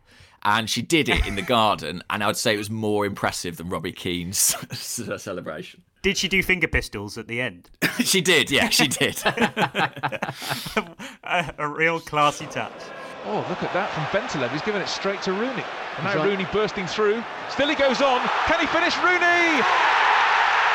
[0.44, 3.58] And she did it in the garden, and I would say it was more impressive
[3.58, 4.38] than Robbie Keane's
[4.76, 5.82] celebration.
[6.02, 7.70] Did she do finger pistols at the end?
[8.00, 9.22] she did, yeah, she did.
[9.24, 10.34] a,
[11.58, 12.72] a real classy touch.
[13.24, 14.50] Oh, look at that from Bentaleb.
[14.50, 15.62] He's giving it straight to Rooney.
[15.98, 17.22] And now Rooney bursting through.
[17.50, 18.18] Still he goes on.
[18.50, 18.98] Can he finish?
[18.98, 19.62] Rooney!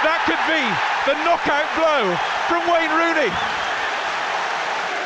[0.08, 0.64] That could be
[1.04, 2.16] the knockout blow
[2.48, 3.28] from Wayne Rooney.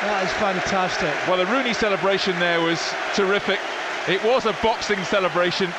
[0.05, 1.13] That is fantastic.
[1.25, 2.77] Well, the Rooney celebration there was
[3.15, 3.59] terrific.
[4.07, 5.71] It was a boxing celebration.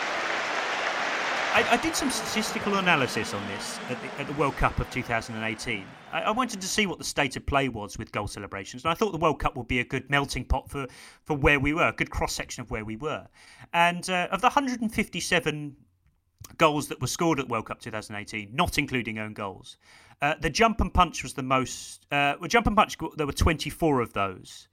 [1.54, 4.88] I, I did some statistical analysis on this at the, at the World Cup of
[4.90, 5.84] 2018.
[6.12, 8.92] I, I wanted to see what the state of play was with goal celebrations, and
[8.92, 10.86] I thought the World Cup would be a good melting pot for,
[11.24, 13.26] for where we were, a good cross section of where we were.
[13.74, 15.76] And uh, of the 157
[16.58, 19.78] goals that were scored at World Cup 2018, not including own goals,
[20.22, 22.06] uh, the jump and punch was the most.
[22.12, 24.68] Uh, well, jump and punch, there were 24 of those.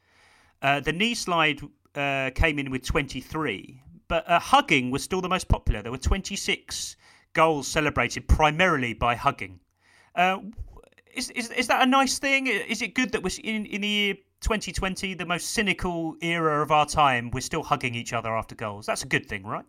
[0.62, 1.62] Uh, the knee slide
[1.96, 5.82] uh, came in with 23, but uh, hugging was still the most popular.
[5.82, 6.96] There were 26
[7.34, 9.60] goals celebrated primarily by hugging.
[10.16, 10.40] Uh,
[11.14, 12.48] is, is, is that a nice thing?
[12.48, 16.72] Is it good that we're in, in the year 2020, the most cynical era of
[16.72, 18.86] our time, we're still hugging each other after goals?
[18.86, 19.66] That's a good thing, right?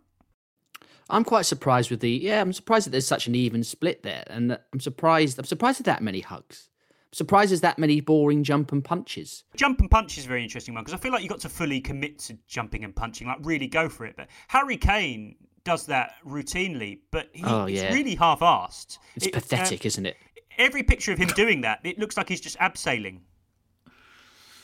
[1.09, 2.41] I'm quite surprised with the yeah.
[2.41, 5.37] I'm surprised that there's such an even split there, and I'm surprised.
[5.37, 6.69] I'm surprised at that many hugs.
[7.13, 9.43] Surprised there's that many boring jump and punches.
[9.55, 11.49] Jump and punch is a very interesting one because I feel like you've got to
[11.49, 14.15] fully commit to jumping and punching, like really go for it.
[14.15, 17.93] But Harry Kane does that routinely, but he, Oh, it's yeah.
[17.93, 18.97] really half-assed.
[19.15, 20.15] It's It- uh, pathetic, isn't it?
[20.57, 23.19] every picture of him doing that, it looks like he's just abseiling.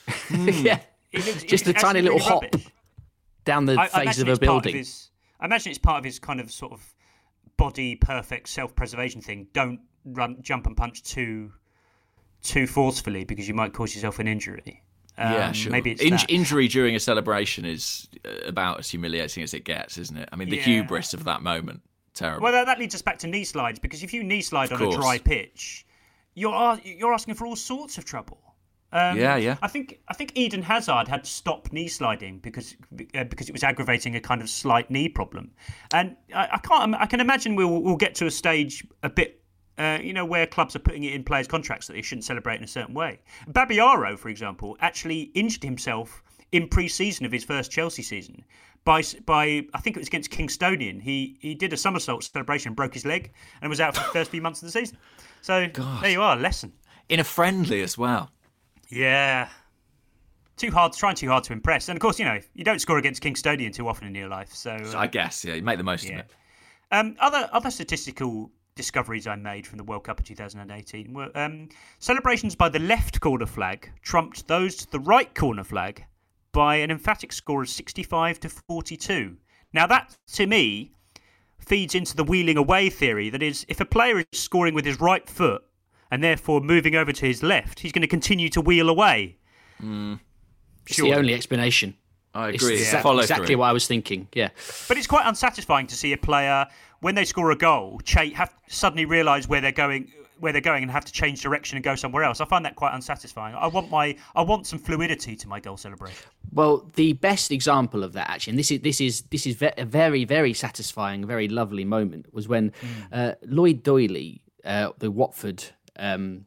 [0.30, 0.80] yeah,
[1.12, 2.68] It looks, just a tiny little really hop rubbish.
[3.46, 4.76] down the I- I face imagine of a building.
[4.76, 6.96] his, I imagine it's part of his kind of sort of
[7.58, 9.48] body perfect self-preservation thing.
[9.54, 11.52] Don't run, jump and punch too
[12.42, 14.84] too forcefully because you might cause yourself an injury.
[15.18, 15.72] yeah, Um, sure.
[15.72, 19.98] Maybe it's In- injury during a celebration is uh, about as humiliating as it gets,
[19.98, 20.30] isn't it?
[20.32, 20.64] I mean, the Yeah.
[20.64, 21.82] hubris of that moment,
[22.14, 22.44] terrible.
[22.44, 24.82] Well, that, that leads us back to knee slides because if you knee slide Of
[24.82, 25.86] on a dry pitch,
[26.36, 28.40] you're you're asking for all sorts of trouble.
[28.94, 29.58] Um, Yeah, yeah.
[29.62, 32.76] I think I think Eden Hazard had to stop knee sliding because
[33.16, 35.52] uh, because it was aggravating a kind of slight knee problem,
[35.94, 39.42] and I, I can't I can imagine we'll we'll get to a stage a bit.
[39.78, 42.58] Uh, you know where clubs are putting it in players' contracts that they shouldn't celebrate
[42.58, 43.20] in a certain way.
[43.52, 48.44] Babayaro, for example, actually injured himself in pre-season of his first Chelsea season
[48.88, 51.02] by by I think it was against Kingstonian.
[51.02, 54.32] He he did a somersault celebration, broke his leg, and was out for the first
[54.32, 54.98] few months of the season.
[55.42, 55.68] So
[56.02, 56.72] there you are, lesson.
[57.10, 58.32] In a friendly as well.
[58.90, 59.50] Yeah.
[60.56, 61.88] Too hard, trying too hard to impress.
[61.90, 64.54] And of course, you know, you don't score against Kingstonian too often in your life.
[64.54, 66.14] So, uh, I guess, yeah, you make the most yeah.
[66.14, 66.32] of it.
[66.92, 71.68] Um, other other statistical discoveries I made from the World Cup of 2018 were um,
[72.00, 76.06] celebrations by the left corner flag trumped those to the right corner flag
[76.54, 79.36] by an emphatic score of 65 to 42.
[79.74, 80.94] Now that to me
[81.60, 83.30] feeds into the wheeling away theory.
[83.30, 85.64] That is, if a player is scoring with his right foot
[86.10, 89.38] and therefore moving over to his left, he's going to continue to wheel away.
[89.80, 91.10] It's Sure.
[91.10, 91.96] the only explanation.
[92.34, 92.74] I agree.
[92.76, 93.58] It's exact- follow exactly through.
[93.58, 94.28] what I was thinking.
[94.34, 94.50] Yeah.
[94.88, 96.68] But it's quite unsatisfying to see a player
[97.00, 100.84] when they score a goal, cha- have suddenly realise where they're going, where they're going,
[100.84, 102.42] and have to change direction and go somewhere else.
[102.42, 103.56] I find that quite unsatisfying.
[103.56, 106.30] I want my, I want some fluidity to my goal celebration.
[106.52, 109.72] Well, the best example of that, actually, and this is this is this is ve-
[109.78, 112.74] a very very satisfying, very lovely moment, was when
[113.12, 115.64] uh, Lloyd Doyley, uh, the Watford
[115.98, 116.46] um,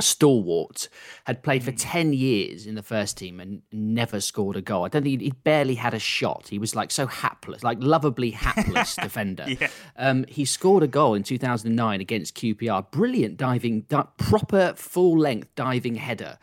[0.00, 0.88] stalwart,
[1.24, 4.84] had played for ten years in the first team and never scored a goal.
[4.84, 6.48] I don't think he, he barely had a shot.
[6.48, 9.46] He was like so hapless, like lovably hapless defender.
[9.48, 9.68] Yeah.
[9.96, 12.90] Um, he scored a goal in 2009 against QPR.
[12.90, 16.38] Brilliant diving, di- proper full length diving header.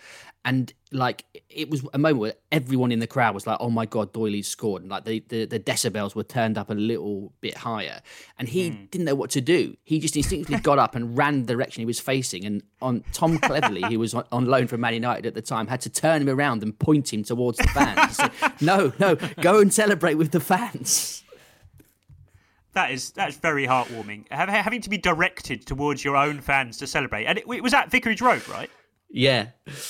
[0.46, 3.88] And like it was a moment where everyone in the crowd was like, "Oh my
[3.88, 7.58] god, Doyley's scored!" And like the, the, the decibels were turned up a little bit
[7.58, 8.02] higher,
[8.38, 8.86] and he hmm.
[8.92, 9.76] didn't know what to do.
[9.84, 12.46] He just instinctively got up and ran the direction he was facing.
[12.46, 15.66] And on Tom Cleverley, he was on, on loan from Man United at the time,
[15.66, 18.18] had to turn him around and point him towards the fans.
[18.18, 18.32] Said,
[18.62, 21.24] "No, no, go and celebrate with the fans."
[22.74, 24.30] That is that's very heartwarming.
[24.30, 27.90] Having to be directed towards your own fans to celebrate, and it, it was at
[27.90, 28.70] Vicarage Road, right?
[29.10, 29.48] Yeah,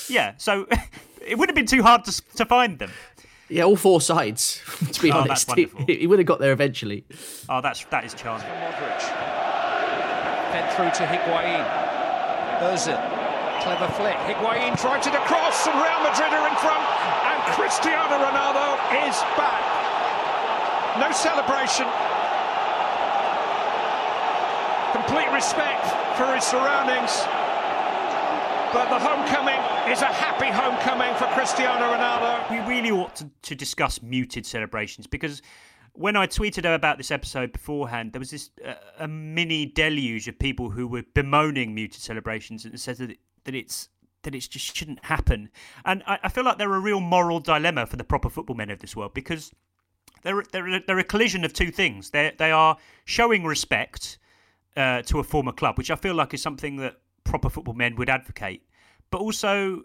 [0.08, 0.66] Yeah, so
[1.26, 2.90] it wouldn't have been too hard to to find them.
[3.48, 4.60] yeah, all four sides.
[4.92, 7.04] To be Oh, honest, that's he, he would have got there eventually.
[7.48, 8.46] Oh, that's that is charming.
[8.46, 9.00] Modric.
[10.52, 11.64] Fed through to Higuain.
[12.70, 13.00] Ozil.
[13.66, 14.14] Clever flick.
[14.30, 16.86] Higuain tried to the cross, and Real Madrid are in front.
[17.26, 18.78] And Cristiano Ronaldo
[19.10, 19.64] is back.
[21.02, 21.84] No celebration.
[24.94, 25.84] Complete respect
[26.16, 27.20] for his surroundings.
[28.72, 29.60] But the homecoming
[29.90, 32.50] is a happy homecoming for Cristiano Ronaldo.
[32.50, 35.42] We really ought to, to discuss muted celebrations because
[35.92, 40.38] when I tweeted about this episode beforehand, there was this uh, a mini deluge of
[40.38, 43.88] people who were bemoaning muted celebrations and said that it, that it's
[44.22, 45.50] that it just shouldn't happen.
[45.84, 48.70] And I, I feel like they're a real moral dilemma for the proper football men
[48.70, 49.52] of this world because
[50.22, 52.10] they're they're, they're a collision of two things.
[52.10, 54.18] They they are showing respect
[54.76, 56.96] uh, to a former club, which I feel like is something that
[57.26, 58.62] proper football men would advocate,
[59.10, 59.82] but also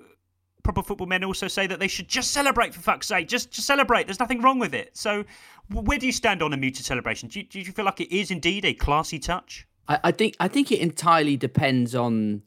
[0.64, 3.68] proper football men also say that they should just celebrate for fuck's sake, just just
[3.68, 4.08] celebrate.
[4.08, 4.96] There's nothing wrong with it.
[4.96, 5.26] So,
[5.70, 7.30] where do you stand on a muted celebration?
[7.30, 9.68] Do you, do you feel like it is indeed a classy touch?
[9.88, 12.44] I, I think I think it entirely depends on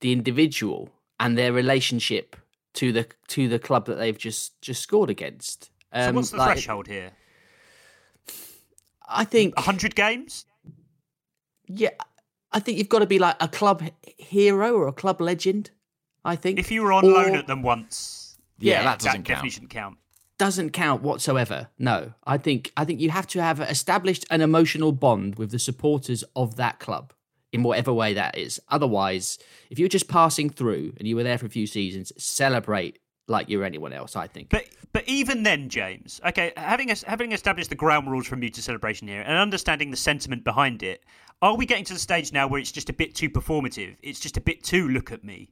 [0.00, 0.88] the individual
[1.18, 2.36] and their relationship
[2.74, 5.70] to the to the club that they've just just scored against.
[5.92, 7.12] so, Um, what's the like, threshold here?
[9.06, 10.46] I think hundred games.
[11.66, 11.90] Yeah,
[12.52, 13.82] I think you've got to be like a club
[14.18, 15.70] hero or a club legend.
[16.24, 19.34] I think If you were on Or- loan at them once, Yeah, that doesn't definitely
[19.48, 19.52] count.
[19.52, 19.96] shouldn't count.
[20.38, 21.68] doesn't count whatsoever.
[21.78, 25.58] No, I think I think you have to have established an emotional bond with the
[25.58, 27.12] supporters of that club
[27.52, 28.58] in whatever way that is.
[28.68, 29.38] Otherwise,
[29.70, 32.98] if you're just passing through and you were there for a few seasons, celebrate
[33.28, 34.16] like you're anyone else.
[34.16, 34.48] I think.
[34.50, 38.64] But but even then, James, okay, having es- having established the ground rules for muted
[38.64, 41.04] celebration here and understanding the sentiment behind it,
[41.42, 43.96] are we getting to the stage now where it's just a bit too performative?
[44.02, 45.50] It's just a bit too look at me.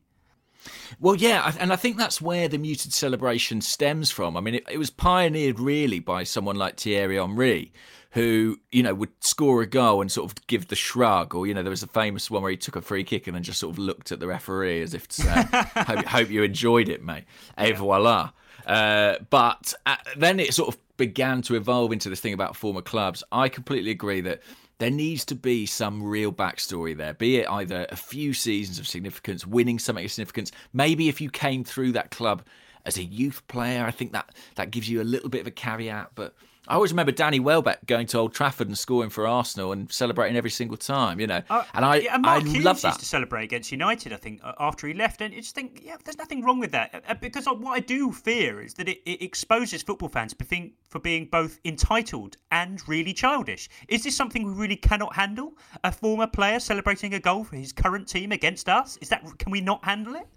[1.01, 4.37] Well, yeah, and I think that's where the muted celebration stems from.
[4.37, 7.73] I mean, it, it was pioneered really by someone like Thierry Henry,
[8.11, 11.55] who you know would score a goal and sort of give the shrug, or you
[11.55, 13.61] know, there was a famous one where he took a free kick and then just
[13.61, 17.03] sort of looked at the referee as if to say, "Hope, hope you enjoyed it,
[17.03, 17.25] mate."
[17.57, 18.31] Et voila.
[18.67, 22.83] Uh, but uh, then it sort of began to evolve into this thing about former
[22.83, 23.23] clubs.
[23.33, 24.43] I completely agree that
[24.79, 28.87] there needs to be some real backstory there, be it either a few seasons of
[28.87, 30.53] significance, winning something of significance.
[30.73, 32.43] Maybe if you came through that club
[32.85, 35.53] as a youth player, I think that that gives you a little bit of a
[35.53, 36.11] caveat.
[36.15, 36.35] But
[36.69, 40.37] I always remember Danny Welbeck going to Old Trafford and scoring for Arsenal and celebrating
[40.37, 41.41] every single time, you know.
[41.73, 44.13] and I, yeah, and I Mark Hughes love used to celebrate against United.
[44.13, 46.73] I think uh, after he left, and you just think, yeah, there's nothing wrong with
[46.73, 47.03] that.
[47.09, 50.73] Uh, Because what I do fear is that it, it exposes football fans for being,
[50.91, 53.71] for being both entitled and really childish.
[53.89, 55.57] Is this something we really cannot handle?
[55.85, 58.99] A former player celebrating a goal for his current team against us?
[59.01, 60.29] Is that can we not handle it?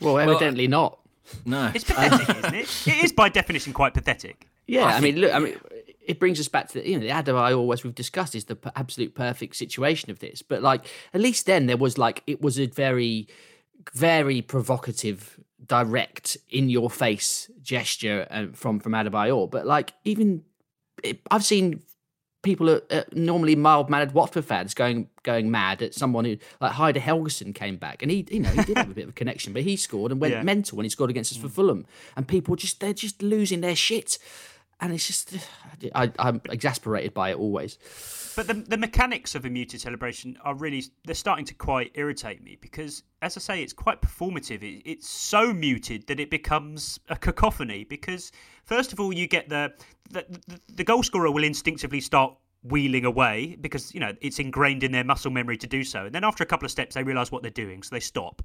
[0.00, 0.98] Well, evidently not.
[1.46, 2.86] No, It's pathetic, isn't it?
[2.86, 4.48] It is by definition quite pathetic.
[4.66, 5.56] Yeah, I, mean, look, I mean,
[6.06, 8.56] it brings us back to the, you know the Adebayor, always we've discussed, is the
[8.56, 10.42] p- absolute perfect situation of this.
[10.42, 13.28] But like, at least then there was like it was a very,
[13.92, 19.50] very provocative, direct, in your face gesture uh, from from Adebayor.
[19.50, 20.44] But like, even
[21.02, 21.82] it, I've seen
[22.42, 26.72] people are uh, normally mild mannered Watford fans going going mad at someone who like
[26.72, 29.14] Heidar Helguson came back and he you know he did have a bit of a
[29.14, 30.42] connection, but he scored and went Yeah.
[30.42, 31.86] mental when he scored against us for Fulham,
[32.16, 34.18] and people just they're just losing their shit,
[34.80, 35.34] and it's just
[35.94, 37.78] I, I'm exasperated by it always.
[38.36, 42.42] But the the mechanics of a muted celebration are really they're starting to quite irritate
[42.42, 44.62] me because, as I say, it's quite performative.
[44.62, 47.84] It, it's so muted that it becomes a cacophony.
[47.84, 48.32] Because
[48.64, 49.72] first of all, you get the
[50.10, 54.82] the, the the goal scorer will instinctively start wheeling away because you know it's ingrained
[54.82, 57.02] in their muscle memory to do so, and then after a couple of steps, they
[57.02, 58.42] realise what they're doing, so they stop.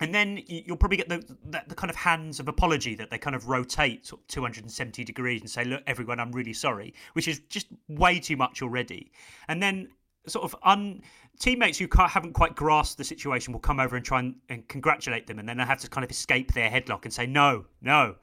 [0.00, 3.18] And then you'll probably get the, the, the kind of hands of apology that they
[3.18, 7.28] kind of rotate sort of 270 degrees and say, "Look, everyone, I'm really sorry," which
[7.28, 9.12] is just way too much already.
[9.48, 9.88] And then
[10.26, 11.02] sort of un
[11.38, 15.26] teammates who haven't quite grasped the situation will come over and try and, and congratulate
[15.26, 18.16] them, and then they have to kind of escape their headlock and say, "No, no."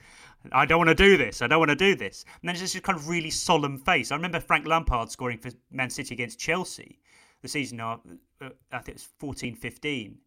[0.52, 1.42] I don't want to do this.
[1.42, 2.24] I don't want to do this.
[2.40, 4.12] And then it's this kind of really solemn face.
[4.12, 7.00] I remember Frank Lampard scoring for Man City against Chelsea
[7.46, 7.98] the season, uh,
[8.42, 10.18] I think it was 14 15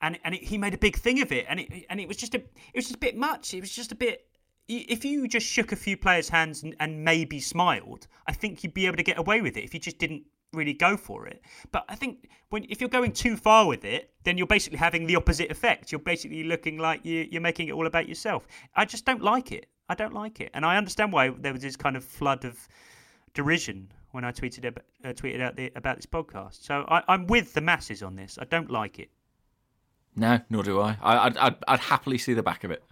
[0.00, 2.16] and and it, he made a big thing of it, and it and it was
[2.16, 3.54] just a it was just a bit much.
[3.54, 4.26] It was just a bit.
[4.68, 8.74] If you just shook a few players' hands and, and maybe smiled, I think you'd
[8.74, 9.62] be able to get away with it.
[9.62, 11.40] If you just didn't really go for it.
[11.70, 15.06] But I think when if you're going too far with it, then you're basically having
[15.06, 15.92] the opposite effect.
[15.92, 18.46] You're basically looking like you, you're making it all about yourself.
[18.74, 19.66] I just don't like it.
[19.88, 22.66] I don't like it, and I understand why there was this kind of flood of
[23.34, 26.64] derision when I tweeted about, uh, tweeted out the, about this podcast.
[26.64, 28.36] So I, I'm with the masses on this.
[28.40, 29.10] I don't like it.
[30.16, 30.96] No, nor do I.
[31.02, 32.82] I would I'd, I'd happily see the back of it.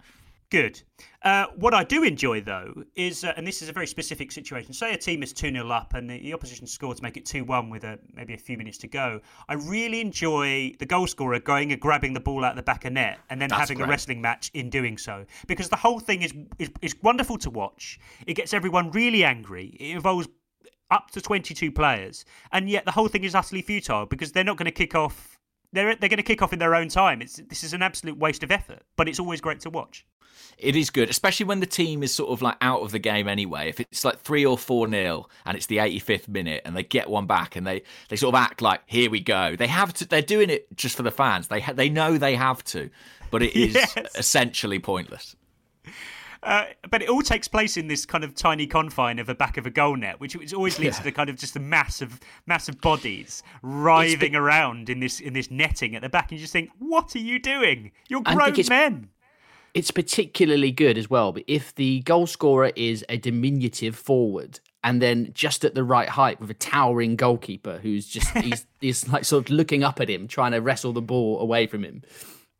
[0.51, 0.83] Good.
[1.23, 4.73] Uh, what I do enjoy, though, is, uh, and this is a very specific situation,
[4.73, 7.25] say a team is 2 0 up and the, the opposition score to make it
[7.25, 9.19] 2 1 with a, maybe a few minutes to go.
[9.49, 12.85] I really enjoy the goal scorer going and grabbing the ball out of the back
[12.85, 13.87] of net and then That's having great.
[13.87, 15.25] a wrestling match in doing so.
[15.47, 17.99] Because the whole thing is, is, is wonderful to watch.
[18.27, 19.75] It gets everyone really angry.
[19.79, 20.27] It involves
[20.91, 22.23] up to 22 players.
[22.51, 25.34] And yet the whole thing is utterly futile because they're not going to kick off
[25.75, 27.21] they're they're going to kick off in their own time.
[27.21, 30.05] It's this is an absolute waste of effort, but it's always great to watch.
[30.57, 33.27] It is good, especially when the team is sort of like out of the game
[33.27, 33.67] anyway.
[33.67, 37.09] If it's like three or four nil and it's the 85th minute and they get
[37.09, 39.55] one back and they, they sort of act like here we go.
[39.57, 40.07] They have to.
[40.07, 41.49] They're doing it just for the fans.
[41.49, 42.89] They ha- they know they have to,
[43.31, 43.97] but it is Yes.
[44.15, 45.35] essentially pointless.
[46.45, 49.57] Uh, but it all takes place in this kind of tiny confine of the back
[49.57, 50.99] of a goal net, which, always leads Yeah.
[50.99, 55.33] to the kind of just a mass of massive bodies writhing around in this in
[55.33, 57.91] this netting at the back, and you just think, what are you doing?
[58.07, 59.09] You're grown it's- men.
[59.73, 61.33] It's particularly good as well.
[61.33, 66.07] But if the goal scorer is a diminutive forward and then just at the right
[66.07, 70.09] height with a towering goalkeeper who's just he's, he's like sort of looking up at
[70.09, 72.03] him, trying to wrestle the ball away from him.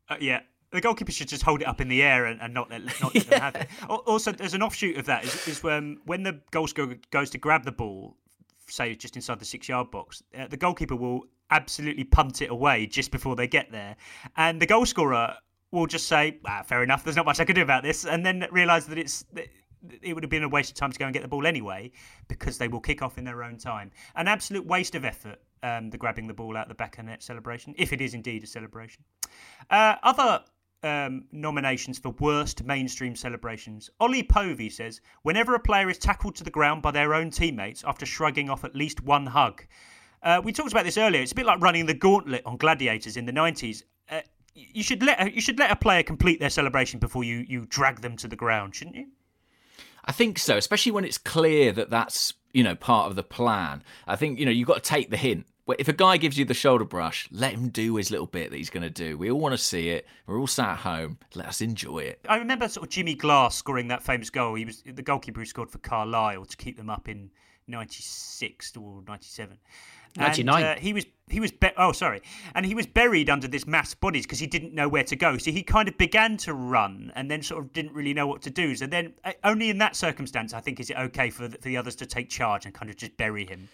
[0.10, 0.42] Uh, yeah.
[0.76, 3.16] The goalkeeper should just hold it up in the air and, and not let, not
[3.16, 3.68] let them have it.
[3.90, 7.38] Also, there's an offshoot of that is, is when when the goal scorer goes to
[7.38, 8.18] grab the ball,
[8.68, 12.88] say just inside the six yard box, uh, the goalkeeper will absolutely punt it away
[12.88, 13.96] just before they get there,
[14.36, 15.36] and the goal scorer
[15.72, 17.04] will just say, ah, "Fair enough.
[17.04, 19.48] There's not much I can do about this," and then realise that it's that
[20.02, 21.92] it would have been a waste of time to go and get the ball anyway
[22.28, 23.92] because they will kick off in their own time.
[24.16, 25.40] An absolute waste of effort.
[25.64, 28.14] Um, the grabbing the ball out of the back of net celebration, if it is
[28.14, 29.04] indeed a celebration.
[29.72, 30.44] Uh, other
[30.84, 33.90] um, nominations for worst mainstream celebrations.
[34.00, 37.84] Ollie Povey says, whenever a player is tackled to the ground by their own teammates
[37.86, 39.64] after shrugging off at least one hug.
[40.22, 41.22] Uh, we talked about this earlier.
[41.22, 43.84] It's a bit like running the gauntlet on gladiators in the 90s.
[44.10, 44.22] Uh,
[44.54, 48.02] you should let you should let a player complete their celebration before you, you drag
[48.02, 49.08] them to the ground, shouldn't you?
[50.06, 53.84] I think so, especially when it's clear that that's you know part of the plan.
[54.08, 55.46] I think you know you've got to take the hint.
[55.80, 58.58] If a guy gives you the shoulder brush, let him do his little bit that
[58.58, 59.18] he's going to do.
[59.18, 60.06] We all want to see it.
[60.28, 61.18] We're all sat at home.
[61.34, 62.20] Let us enjoy it.
[62.30, 64.54] I remember sort of Jimmy Glass scoring that famous goal.
[64.56, 67.32] He was the goalkeeper who scored for Carlisle to keep them up in
[67.68, 69.58] '96 or '97.
[70.18, 70.64] 99.
[70.64, 72.22] And, uh, he was he was be- oh sorry,
[72.54, 75.16] and he was buried under this mass of bodies because he didn't know where to
[75.16, 75.38] go.
[75.38, 78.42] So he kind of began to run and then sort of didn't really know what
[78.44, 78.76] to do.
[78.76, 81.64] So then uh, only in that circumstance, I think, is it okay for the, for
[81.64, 83.68] the others to take charge and kind of just bury him.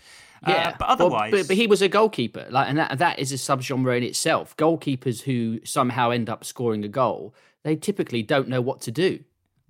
[0.45, 3.19] Uh, Yeah, but Well, otherwise, but, but he was a goalkeeper, like, and that that
[3.19, 4.55] is a subgenre in itself.
[4.57, 9.23] Goalkeepers who somehow end up scoring a goal, they typically don't know what to do.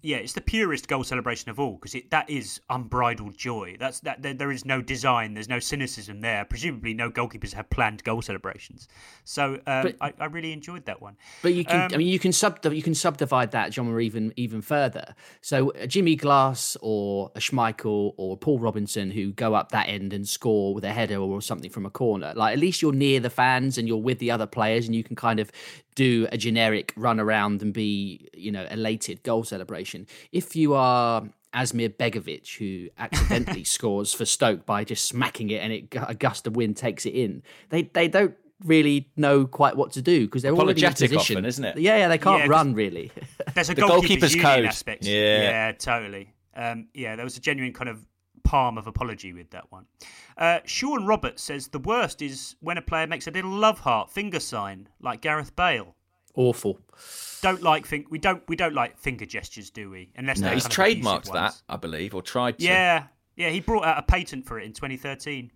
[0.04, 3.76] Yeah, it's the purest goal celebration of all because that is unbridled joy.
[3.80, 6.46] That's that there, there is no design, there's no cynicism there.
[6.46, 8.88] Presumably, no goalkeepers have planned goal celebrations.
[9.24, 11.18] So um, But- I, I really enjoyed that one.
[11.42, 14.34] But you can, Um, I mean, you can sub you can subdivide that genre even
[14.36, 15.14] even further.
[15.42, 20.14] So a Jimmy Glass or a Schmeichel or Paul Robinson who go up that end
[20.14, 22.34] and score with a header or something from a corner.
[22.36, 25.04] Like at least you're near the fans and you're with the other players and you
[25.04, 25.52] can kind of
[25.94, 29.91] do a generic run around and be you know elated goal celebration.
[30.32, 31.24] If you are
[31.54, 36.48] Asmir Begovic, who accidentally scores for Stoke by just smacking it and it a gust
[36.48, 38.36] of wind takes it in, they they don't
[38.66, 41.38] really know quite what to do because they're already in Apologetic position.
[41.38, 41.78] often, isn't it?
[41.80, 43.12] Yeah, yeah, they can't Yeah, 'cause- run really.
[43.56, 44.66] There's a The goalkeeper's, goalkeeper's code.
[44.66, 45.06] aspect.
[45.06, 45.42] Yeah.
[45.42, 46.34] yeah, totally.
[46.56, 48.06] Um, yeah, there was a genuine kind of
[48.44, 49.86] palm of apology with that one.
[50.38, 54.12] Uh, Sean Roberts says the worst is when a player makes a little love heart
[54.12, 55.96] finger sign like Gareth Bale.
[56.36, 56.80] Awful.
[57.42, 60.12] Don't like fin- we don't we don't like finger gestures, do we?
[60.16, 61.62] Unless No, he's kind of abusive trademarked that.
[61.68, 62.66] I believe, or tried to.
[62.66, 63.06] Yeah,
[63.36, 65.52] yeah, he brought out a patent for it in 2013,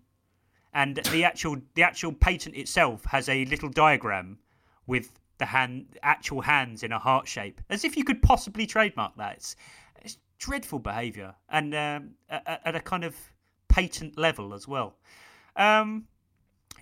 [0.74, 4.38] and the actual the actual patent itself has a little diagram
[4.86, 9.16] with the hand, actual hands in a heart shape, as if you could possibly trademark
[9.16, 9.36] that.
[9.36, 9.56] It's,
[10.02, 13.16] it's dreadful behaviour and um, at, at a kind of
[13.68, 14.96] patent level as well.
[15.56, 16.06] Um,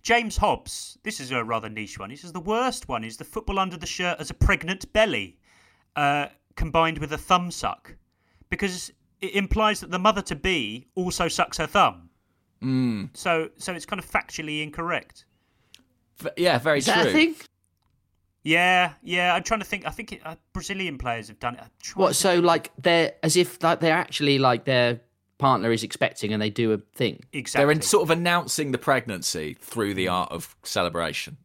[0.02, 2.10] James Hobbs, this is a rather niche one.
[2.10, 5.38] He says the worst one is the football under the shirt as a pregnant belly,
[5.96, 6.26] uh,
[6.56, 7.96] combined with a thumb suck,
[8.50, 12.10] because it implies that the mother to be also sucks her thumb.
[12.62, 13.10] Mm.
[13.14, 15.24] So, so it's kind of factually incorrect.
[16.18, 16.94] V- yeah, very Is true.
[16.94, 17.34] that a thing?
[18.42, 19.34] Yeah, yeah.
[19.34, 19.86] I'm trying to think.
[19.86, 21.64] I think it, uh, Brazilian players have done it.
[21.94, 22.08] What?
[22.08, 25.00] to So like they're as if like they're actually like their
[25.38, 27.24] partner is expecting and they do a thing.
[27.32, 27.64] Exactly.
[27.64, 31.36] They're in, sort of announcing the pregnancy through the art of celebration.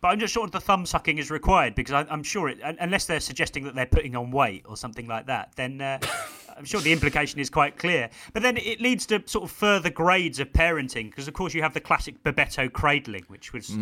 [0.00, 3.06] But I'm just sure the thumb sucking is required because I, I'm sure it, unless
[3.06, 5.98] they're suggesting that they're putting on weight or something like that, then uh,
[6.56, 8.08] I'm sure the implication is quite clear.
[8.32, 11.62] But then it leads to sort of further grades of parenting because, of course, you
[11.62, 13.76] have the classic Bebeto cradling, which was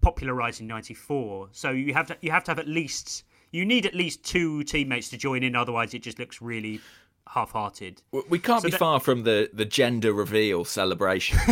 [0.00, 1.50] popularised in '94.
[1.52, 4.62] So you have to you have to have at least you need at least two
[4.64, 6.80] teammates to join in, otherwise it just looks really
[7.28, 8.02] half-hearted.
[8.28, 11.38] We can't So be that- far from the, the gender reveal celebration.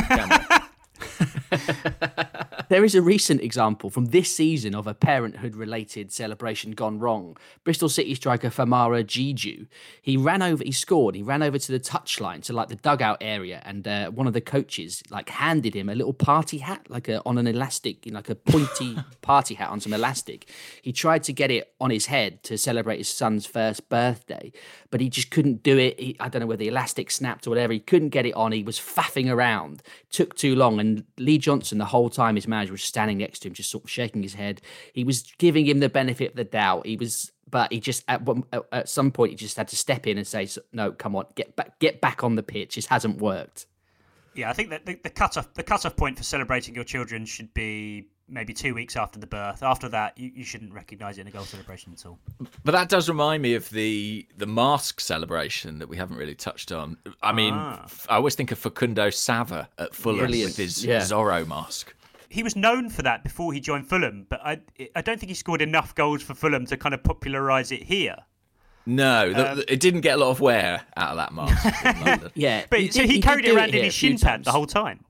[2.69, 7.39] There is a recent example from this season of a parenthood related celebration gone wrong.
[7.65, 9.67] Bristol City striker Famara Diédhiou,
[10.03, 13.17] he ran over, he scored, he ran over to the touchline, to like the dugout
[13.23, 17.09] area, and uh, one of the coaches like handed him a little party hat, like
[17.09, 20.51] a, on an elastic, you know, like a pointy party hat on some elastic.
[20.83, 24.53] He tried to get it on his head to celebrate his son's first birthday,
[24.91, 25.99] but he just couldn't do it.
[25.99, 27.73] He, I don't know whether the elastic snapped or whatever.
[27.73, 28.53] He couldn't get it on.
[28.53, 29.83] He was faffing around.
[30.11, 30.79] Took too long.
[30.79, 33.85] And Lee Johnson, the whole time his manager was standing next to him, just sort
[33.85, 34.61] of shaking his head.
[34.93, 36.87] He was giving him the benefit of the doubt.
[36.87, 39.77] He was, but he just at, one- at- at some point he just had to
[39.77, 42.75] step in and say, "No, come on, get back, get back on the pitch.
[42.77, 43.67] This hasn't worked."
[44.35, 47.53] Yeah, I think that the, the cutoff the cutoff point for celebrating your children should
[47.55, 49.63] be maybe two weeks after the birth.
[49.63, 52.19] After that, you, you shouldn't recognise it in a goal celebration at all.
[52.63, 56.71] But that does remind me of the the mask celebration that we haven't really touched
[56.71, 56.99] on.
[57.23, 57.81] I mean, Ah.
[57.85, 60.51] f- I always think of Facundo Sava at Fulham Brilliant.
[60.51, 61.01] with his Yeah.
[61.01, 61.95] Zorro mask.
[62.31, 64.61] He was known for that before he joined Fulham, but I
[64.95, 68.17] I don't think he scored enough goals for Fulham to kind of popularise it here.
[68.87, 72.31] No, the, Um, it didn't get a lot of wear out of that mask.
[72.35, 74.09] Yeah, But he so did- he, did carried it do around in his a few
[74.11, 74.45] shin pad times.
[74.47, 75.05] the whole time.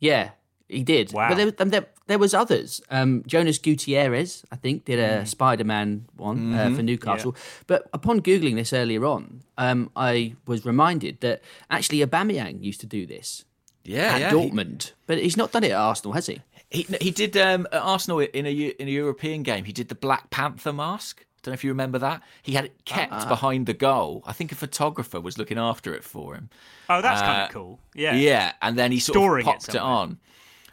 [0.00, 0.30] Yeah,
[0.68, 1.12] he did.
[1.12, 1.28] Wow.
[1.28, 2.80] But there, and there, there was others.
[2.90, 5.22] Um, Jonas Gutierrez, I think, did Mm.
[5.22, 6.72] a Spider-Man one Mm-hmm.
[6.72, 7.36] uh, for Newcastle.
[7.68, 12.86] But upon googling this earlier on, um, I was reminded that actually Aubameyang used to
[12.86, 13.44] do this
[13.84, 14.30] yeah, at yeah.
[14.30, 16.40] He, Dortmund, but he's not done it at Arsenal, has he?
[16.70, 19.64] He, he did um, at Arsenal in a in a European game.
[19.64, 21.20] He did the Black Panther mask.
[21.20, 22.22] I Don't know if you remember that.
[22.42, 23.28] He had it kept Ah.
[23.28, 24.22] behind the goal.
[24.26, 26.50] I think a photographer was looking after it for him.
[26.88, 27.80] Oh, that's kind Uh, of cool.
[27.94, 28.14] Yeah.
[28.14, 29.92] Yeah, and then he sort Storing of popped it, somewhere.
[29.92, 30.18] on.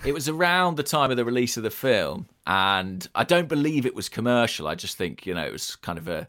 [0.06, 3.86] It was around the time of the release of the film, and I don't believe
[3.86, 4.68] it was commercial.
[4.68, 6.28] I just think you know it was kind of a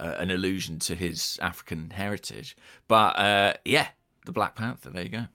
[0.00, 2.56] uh, an allusion to his African heritage.
[2.88, 3.88] But uh, yeah,
[4.24, 4.90] the Black Panther.
[4.90, 5.26] There you go.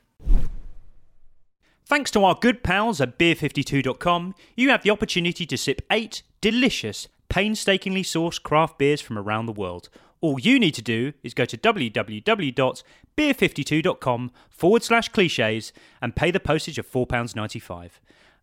[1.89, 7.07] Thanks to our good pals at beer52.com, you have the opportunity to sip eight delicious,
[7.29, 9.89] painstakingly sourced craft beers from around the world.
[10.21, 16.39] All you need to do is go to www.beer52.com forward slash cliches and pay the
[16.39, 17.89] postage of £4.95.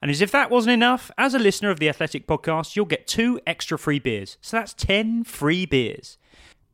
[0.02, 3.06] And as if that wasn't enough, as a listener of the Athletic Podcast, you'll get
[3.06, 4.38] two extra free beers.
[4.40, 6.18] So that's 10 free beers.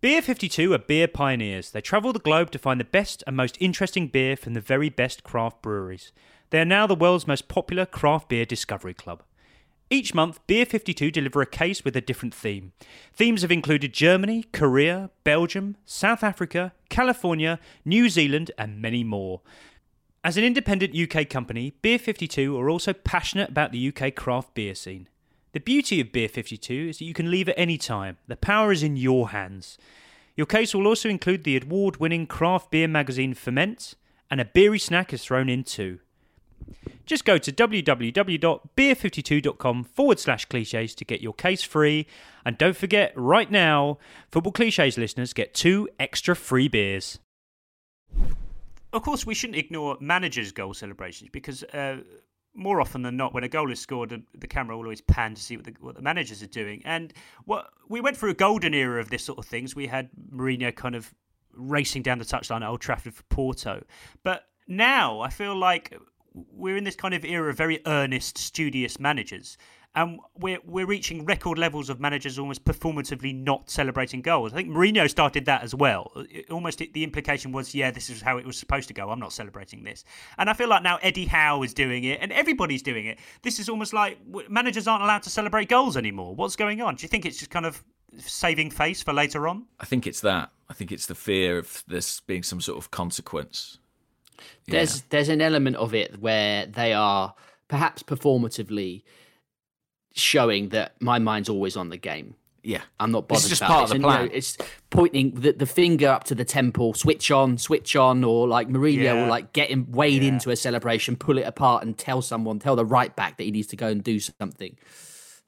[0.00, 1.70] Beer 52 are beer pioneers.
[1.70, 4.88] They travel the globe to find the best and most interesting beer from the very
[4.88, 6.12] best craft breweries.
[6.52, 9.22] They are now the world's most popular craft beer discovery club.
[9.88, 12.72] Each month, Beer 52 deliver a case with a different theme.
[13.14, 19.40] Themes have included Germany, Korea, Belgium, South Africa, California, New Zealand, and many more.
[20.22, 24.74] As an independent UK company, Beer 52 are also passionate about the UK craft beer
[24.74, 25.08] scene.
[25.52, 28.18] The beauty of Beer 52 is that you can leave at any time.
[28.28, 29.78] The power is in your hands.
[30.36, 33.94] Your case will also include the award winning craft beer magazine Ferment,
[34.30, 36.00] and a beery snack is thrown in too.
[37.06, 42.06] Just go to www.beer52.com forward slash cliches to get your case free.
[42.44, 43.98] And don't forget, right now,
[44.30, 47.18] Football Cliches listeners get two extra free beers.
[48.92, 51.98] Of course, we shouldn't ignore managers' goal celebrations because uh,
[52.54, 55.42] more often than not, when a goal is scored, the, camera will always pan to
[55.42, 56.82] see what the, what the managers are doing.
[56.84, 57.12] And
[57.44, 59.74] what we went through a golden era of this sort of things.
[59.74, 61.14] We had Mourinho kind of
[61.54, 63.84] racing down the touchline at Old Trafford for Porto,
[64.22, 65.98] but now I feel like
[66.34, 69.56] we're in this kind of era of very earnest, studious managers.
[69.94, 74.52] and we're we're reaching record levels of managers almost performatively not celebrating goals.
[74.52, 76.10] I think Mourinho started that as well.
[76.30, 79.10] It, almost it, the implication was, yeah, this is how it was supposed to go.
[79.10, 80.04] I'm not celebrating this,
[80.38, 83.18] and I feel like now Eddie Howe is doing it, and everybody's doing it.
[83.42, 84.18] This is almost like
[84.48, 86.34] managers aren't allowed to celebrate goals anymore.
[86.34, 86.94] What's going on?
[86.94, 87.82] Do you think it's just kind of
[88.18, 89.66] saving face for later on?
[89.80, 90.50] I think it's that.
[90.68, 93.78] I think it's the fear of this being some sort of consequence.
[94.66, 95.02] There's yeah.
[95.10, 97.34] there's an element of it where they are
[97.68, 99.02] perhaps performatively
[100.14, 102.34] showing that my mind's always on the game.
[102.64, 103.42] Yeah, I'm not bothered.
[103.42, 103.96] It's just about part it.
[103.96, 104.22] of the plan.
[104.22, 104.56] You know, it's
[104.90, 109.02] pointing the, the finger up to the temple, switch on, switch on, or like Mourinho
[109.02, 109.14] yeah.
[109.14, 110.28] will like get him wade yeah.
[110.28, 113.50] into a celebration, pull it apart, and tell someone, tell the right back that he
[113.50, 114.76] needs to go and do something.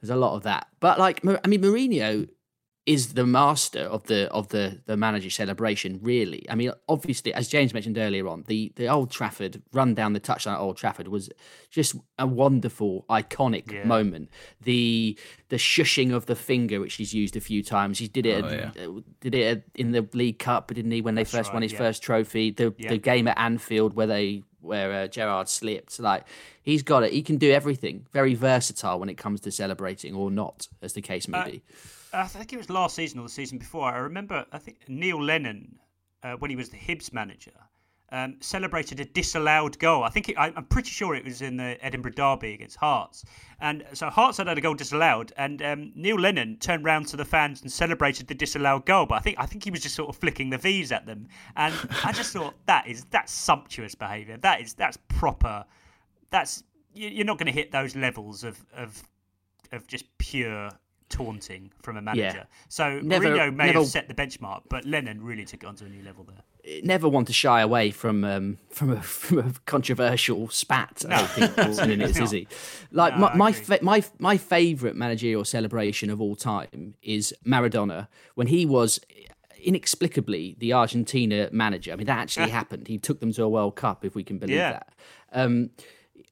[0.00, 2.28] There's a lot of that, but like I mean, Mourinho
[2.86, 7.48] is the master of the of the the manager celebration really i mean obviously as
[7.48, 11.08] james mentioned earlier on the the old trafford run down the touchline at old trafford
[11.08, 11.30] was
[11.70, 13.84] just a wonderful iconic yeah.
[13.84, 14.28] moment
[14.60, 15.18] the
[15.48, 18.50] the shushing of the finger which he's used a few times he did it oh,
[18.50, 18.86] yeah.
[18.86, 21.62] Uh, did it in the league cup didn't he when they That's first right, won
[21.62, 21.78] his yeah.
[21.78, 26.00] first trophy the the game at anfield where they where uh, Gerrard slipped.
[26.00, 26.24] Like
[26.62, 27.12] he's got it.
[27.12, 28.06] He can do everything.
[28.12, 31.62] Very versatile when it comes to celebrating or not, as the case may uh, be.
[32.14, 33.90] I think it was last season or the season before.
[33.90, 35.78] I remember, I think Neil Lennon,
[36.22, 37.52] uh, when he was the Hibs manager,
[38.12, 40.04] um, celebrated a disallowed goal.
[40.04, 43.24] I think it, I, am pretty sure it was in the Edinburgh Derby against Hearts,
[43.60, 47.16] and so Hearts had had a goal disallowed, and um, Neil Lennon turned round to
[47.16, 49.06] the fans and celebrated the disallowed goal.
[49.06, 51.26] But I think I think he was just sort of flicking the V's at them,
[51.56, 54.36] and I just thought that is that's sumptuous behaviour.
[54.36, 55.64] That is that's proper.
[56.30, 56.62] That's
[56.94, 59.02] you're not going to hit those levels of of
[59.72, 60.70] of just pure
[61.14, 62.38] taunting from a manager.
[62.38, 62.44] Yeah.
[62.68, 65.84] So never, Mourinho may never, have set the benchmark, but Lennon really took it onto
[65.84, 66.82] a new level there.
[66.82, 71.04] Never want to shy away from um, from, a, from a controversial spat.
[71.08, 72.48] No, I think in it, is he?
[72.90, 78.08] Like no, my my, fa- my my favorite managerial celebration of all time is Maradona
[78.34, 78.98] when he was
[79.62, 81.92] inexplicably the Argentina manager.
[81.92, 82.88] I mean, that actually happened.
[82.88, 84.72] He took them to a World Cup, if we can believe yeah.
[84.72, 84.92] that.
[85.32, 85.70] Um,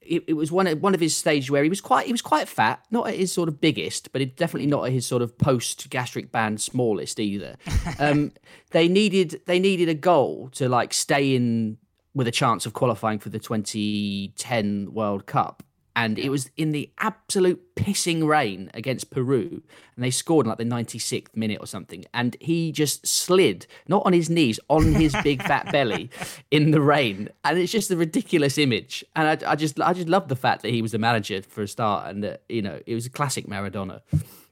[0.04, 2.22] it, it, was one of, one of his stages where he was quite he was
[2.22, 5.36] quite fat, not at his sort of biggest, but definitely not at his sort of
[5.38, 7.56] post gastric band smallest either.
[7.98, 8.32] um,
[8.70, 11.78] they needed they needed a goal to like stay in
[12.14, 15.62] with a chance of qualifying for the 2010 World Cup,
[15.94, 19.62] and it was in the absolute pissing rain against Peru,
[19.94, 24.02] and they scored in like the 96th minute or something, and he just slid, not
[24.06, 26.10] on his knees, on his big fat belly
[26.50, 30.08] in the rain, and it's just a ridiculous image, and I, I, just I just
[30.08, 32.80] love the fact that he was the manager for a start, and that you know
[32.86, 34.00] it was a classic Maradona.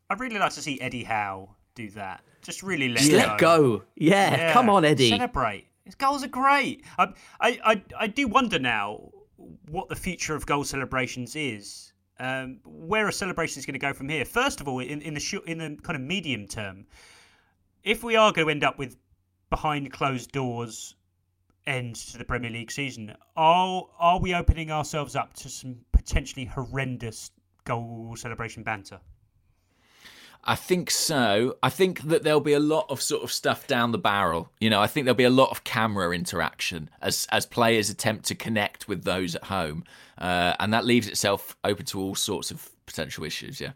[0.09, 2.23] I'd really like to see Eddie Howe do that.
[2.43, 3.17] Just really let just go.
[3.17, 3.83] let go.
[3.97, 5.11] Yeah, yeah, come on, Eddie.
[5.11, 5.67] Celebrate.
[5.85, 6.85] His goals are great.
[6.99, 9.11] I, I, I, I do wonder now
[9.69, 11.93] what the future of goal celebrations is.
[12.19, 14.25] Um, where are celebrations going to go from here?
[14.25, 16.87] First of all, in, in the sh- in the kind of medium term,
[17.83, 18.97] if we are going to end up with
[19.49, 20.97] behind closed doors
[21.67, 26.45] end to the Premier League season, are are we opening ourselves up to some potentially
[26.45, 27.31] horrendous
[27.65, 29.01] goal celebration banter?
[30.45, 31.57] I think so.
[31.63, 34.51] I think that there'll be a lot of sort of stuff down the barrel.
[34.59, 38.25] You know, I think there'll be a lot of camera interaction as as players attempt
[38.27, 39.85] to connect with those at home,
[40.19, 43.61] uh, and that leaves itself open to all sorts of potential issues.
[43.61, 43.73] Yeah.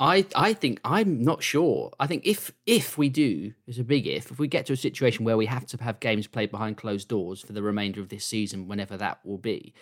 [0.00, 1.92] I, I think I'm not sure.
[2.00, 4.76] I think if if we do, it's a big if, if we get to a
[4.76, 8.08] situation where we have to have games played behind closed doors for the remainder of
[8.08, 9.74] this season, whenever that will be,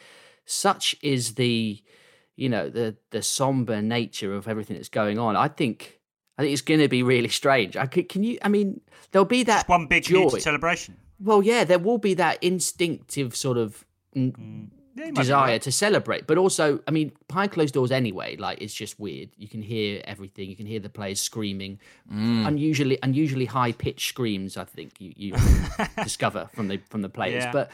[0.45, 1.81] such is the
[2.35, 5.37] you know the the somber nature of everything that's going on.
[5.37, 5.98] I think
[6.39, 7.77] I think it's going to be really strange.
[7.77, 8.39] I could, can you?
[8.43, 8.81] I mean,
[9.11, 10.29] there'll be that Just one big joy.
[10.39, 10.97] celebration.
[11.21, 13.85] Well, yeah, there will be that instinctive sort of
[14.15, 14.69] mm.
[14.95, 18.37] yeah, desire to celebrate, but also, I mean, behind closed doors anyway.
[18.37, 19.31] Like it's just weird.
[19.37, 20.49] You can hear everything.
[20.49, 21.81] You can hear the players screaming,
[22.13, 22.47] mm.
[22.47, 24.57] unusually, unusually high pitched screams.
[24.57, 25.35] I think you, you
[26.05, 27.53] discover from the from the players, yeah.
[27.53, 27.71] but.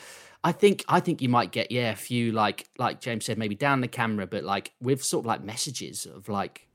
[0.47, 3.55] I think I think you might get yeah a few like like James said maybe
[3.55, 6.69] down the camera but like with sort of like messages of like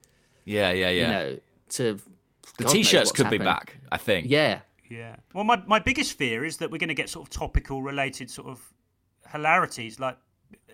[0.44, 1.40] yeah yeah yeah you know
[1.70, 2.00] to
[2.58, 3.40] the God t-shirts could happened.
[3.40, 3.78] be back.
[3.92, 4.28] I think.
[4.30, 4.62] Yeah.
[4.90, 5.16] Yeah.
[5.34, 8.30] Well, my my biggest fear is that we're going to get sort of topical related
[8.30, 8.74] sort of
[9.32, 10.18] hilarities, like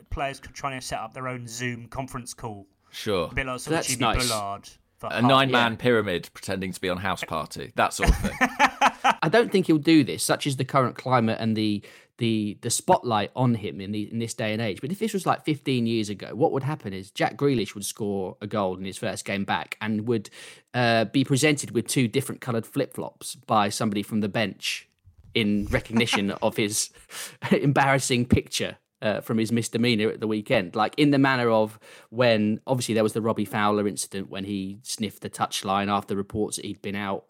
[0.09, 2.67] players trying to set up their own Zoom conference call.
[2.91, 3.27] Sure.
[3.31, 4.29] A bit like sort That's of Jimmy nice.
[4.29, 4.69] Bullard.
[5.03, 5.77] A nine-man yeah.
[5.77, 8.31] pyramid pretending to be on house party, that sort of thing.
[9.21, 10.23] I don't think he'll do this.
[10.23, 11.83] Such is the current climate and the
[12.17, 14.81] the the spotlight on him in the in this day and age.
[14.81, 17.85] But if this was like 15 years ago, what would happen is Jack Grealish would
[17.85, 20.29] score a goal in his first game back and would
[20.73, 24.87] uh, be presented with two different coloured flip flops by somebody from the bench
[25.33, 26.89] in recognition of his
[27.51, 30.75] embarrassing picture uh, from his misdemeanor at the weekend.
[30.75, 31.79] Like in the manner of
[32.09, 36.57] when, obviously, there was the Robbie Fowler incident when he sniffed the touchline after reports
[36.57, 37.25] that he'd been out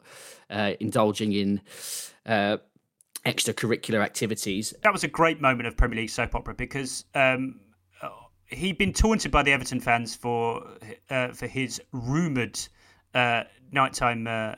[0.50, 1.62] uh, indulging in.
[2.26, 2.58] Uh,
[3.26, 4.72] extracurricular activities.
[4.84, 7.60] That was a great moment of Premier League soap opera because um,
[8.04, 8.10] uh,
[8.46, 10.64] he'd been taunted by the Everton fans for
[11.10, 12.60] uh, for his rumoured
[13.16, 14.56] uh, nighttime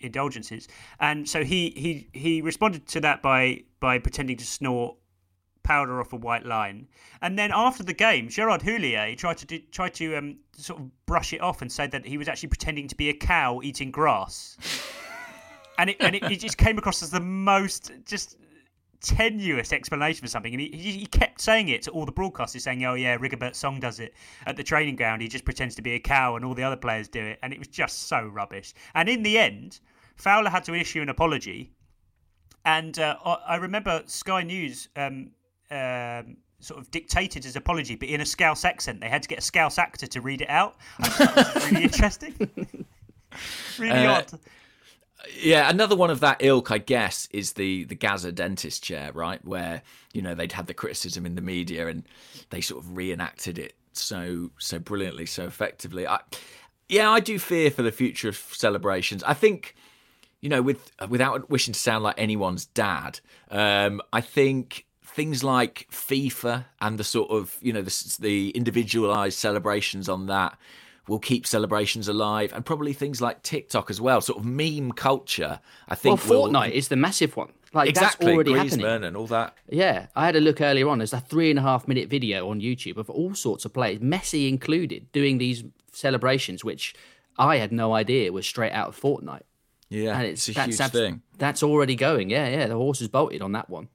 [0.00, 0.66] indulgences,
[0.98, 4.96] and so he, he he responded to that by by pretending to snort
[5.62, 6.88] powder off a white line,
[7.20, 11.06] and then after the game, Gerard Houllier tried to do, tried to um, sort of
[11.06, 13.90] brush it off and say that he was actually pretending to be a cow eating
[13.90, 14.56] grass.
[15.78, 18.36] and it and it, it, just came across as the most just
[19.02, 20.52] tenuous explanation for something.
[20.54, 23.80] And he, he kept saying it to all the broadcasters, saying, "Oh yeah, Rigobert Song
[23.80, 24.14] does it
[24.46, 25.22] at the training ground.
[25.22, 27.52] He just pretends to be a cow, and all the other players do it." And
[27.52, 28.74] it was just so rubbish.
[28.94, 29.80] And in the end,
[30.16, 31.72] Fowler had to issue an apology.
[32.64, 35.32] And uh, I remember Sky News um,
[35.72, 39.00] um, sort of dictated his apology, but in a Scouse accent.
[39.00, 40.76] They had to get a Scouse actor to read it out.
[40.98, 42.34] I thought that was really interesting.
[43.78, 44.32] really uh, odd.
[45.40, 49.44] Yeah, another one of that ilk, I guess, is the the Gazza dentist chair, right?
[49.44, 52.04] Where you know they'd had the criticism in the media and
[52.50, 56.06] they sort of reenacted it so so brilliantly, so effectively.
[56.06, 56.20] I,
[56.88, 59.22] yeah, I do fear for the future of celebrations.
[59.22, 59.74] I think,
[60.40, 63.20] you know, with without wishing to sound like anyone's dad,
[63.50, 69.38] um, I think things like FIFA and the sort of you know the, the individualized
[69.38, 70.56] celebrations on that
[71.08, 74.20] will keep celebrations alive, and probably things like TikTok as well.
[74.20, 75.60] Sort of meme culture.
[75.88, 76.24] I think.
[76.28, 76.76] Well, Fortnite will...
[76.76, 77.52] is the massive one.
[77.74, 79.04] Like exactly, that's already Griezmann happening.
[79.04, 79.56] and all that.
[79.68, 80.98] Yeah, I had a look earlier on.
[80.98, 83.98] There's a three and a half minute video on YouTube of all sorts of players,
[84.00, 86.94] Messi included, doing these celebrations, which
[87.38, 89.42] I had no idea was straight out of Fortnite.
[89.88, 91.22] Yeah, and it's, it's a huge thing.
[91.38, 92.30] That's already going.
[92.30, 92.66] Yeah, yeah.
[92.66, 93.88] The horse is bolted on that one.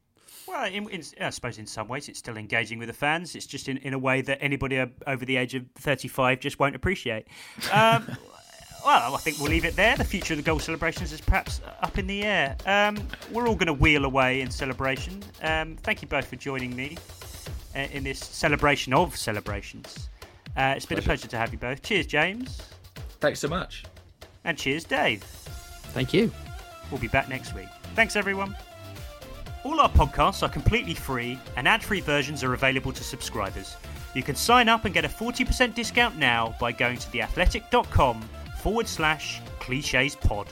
[0.47, 3.35] Well, in, in, I suppose in some ways it's still engaging with the fans.
[3.35, 6.75] It's just in, in a way that anybody over the age of 35 just won't
[6.75, 7.27] appreciate.
[7.71, 8.07] Um,
[8.85, 9.97] well, I think we'll leave it there.
[9.97, 12.55] The future of the goal celebrations is perhaps up in the air.
[12.65, 12.97] Um,
[13.31, 15.21] we're all going to wheel away in celebration.
[15.41, 16.97] Um, thank you both for joining me
[17.75, 20.09] uh, in this celebration of celebrations.
[20.55, 21.05] Uh, it's been pleasure.
[21.05, 21.83] a pleasure to have you both.
[21.83, 22.61] Cheers, James.
[23.19, 23.83] Thanks so much.
[24.45, 25.23] And cheers, Dave.
[25.23, 26.31] Thank you.
[26.89, 27.67] We'll be back next week.
[27.95, 28.55] Thanks, everyone.
[29.64, 33.76] All our podcasts are completely free, and ad free versions are available to subscribers.
[34.14, 38.22] You can sign up and get a 40% discount now by going to theathletic.com
[38.60, 40.47] forward slash cliches pod.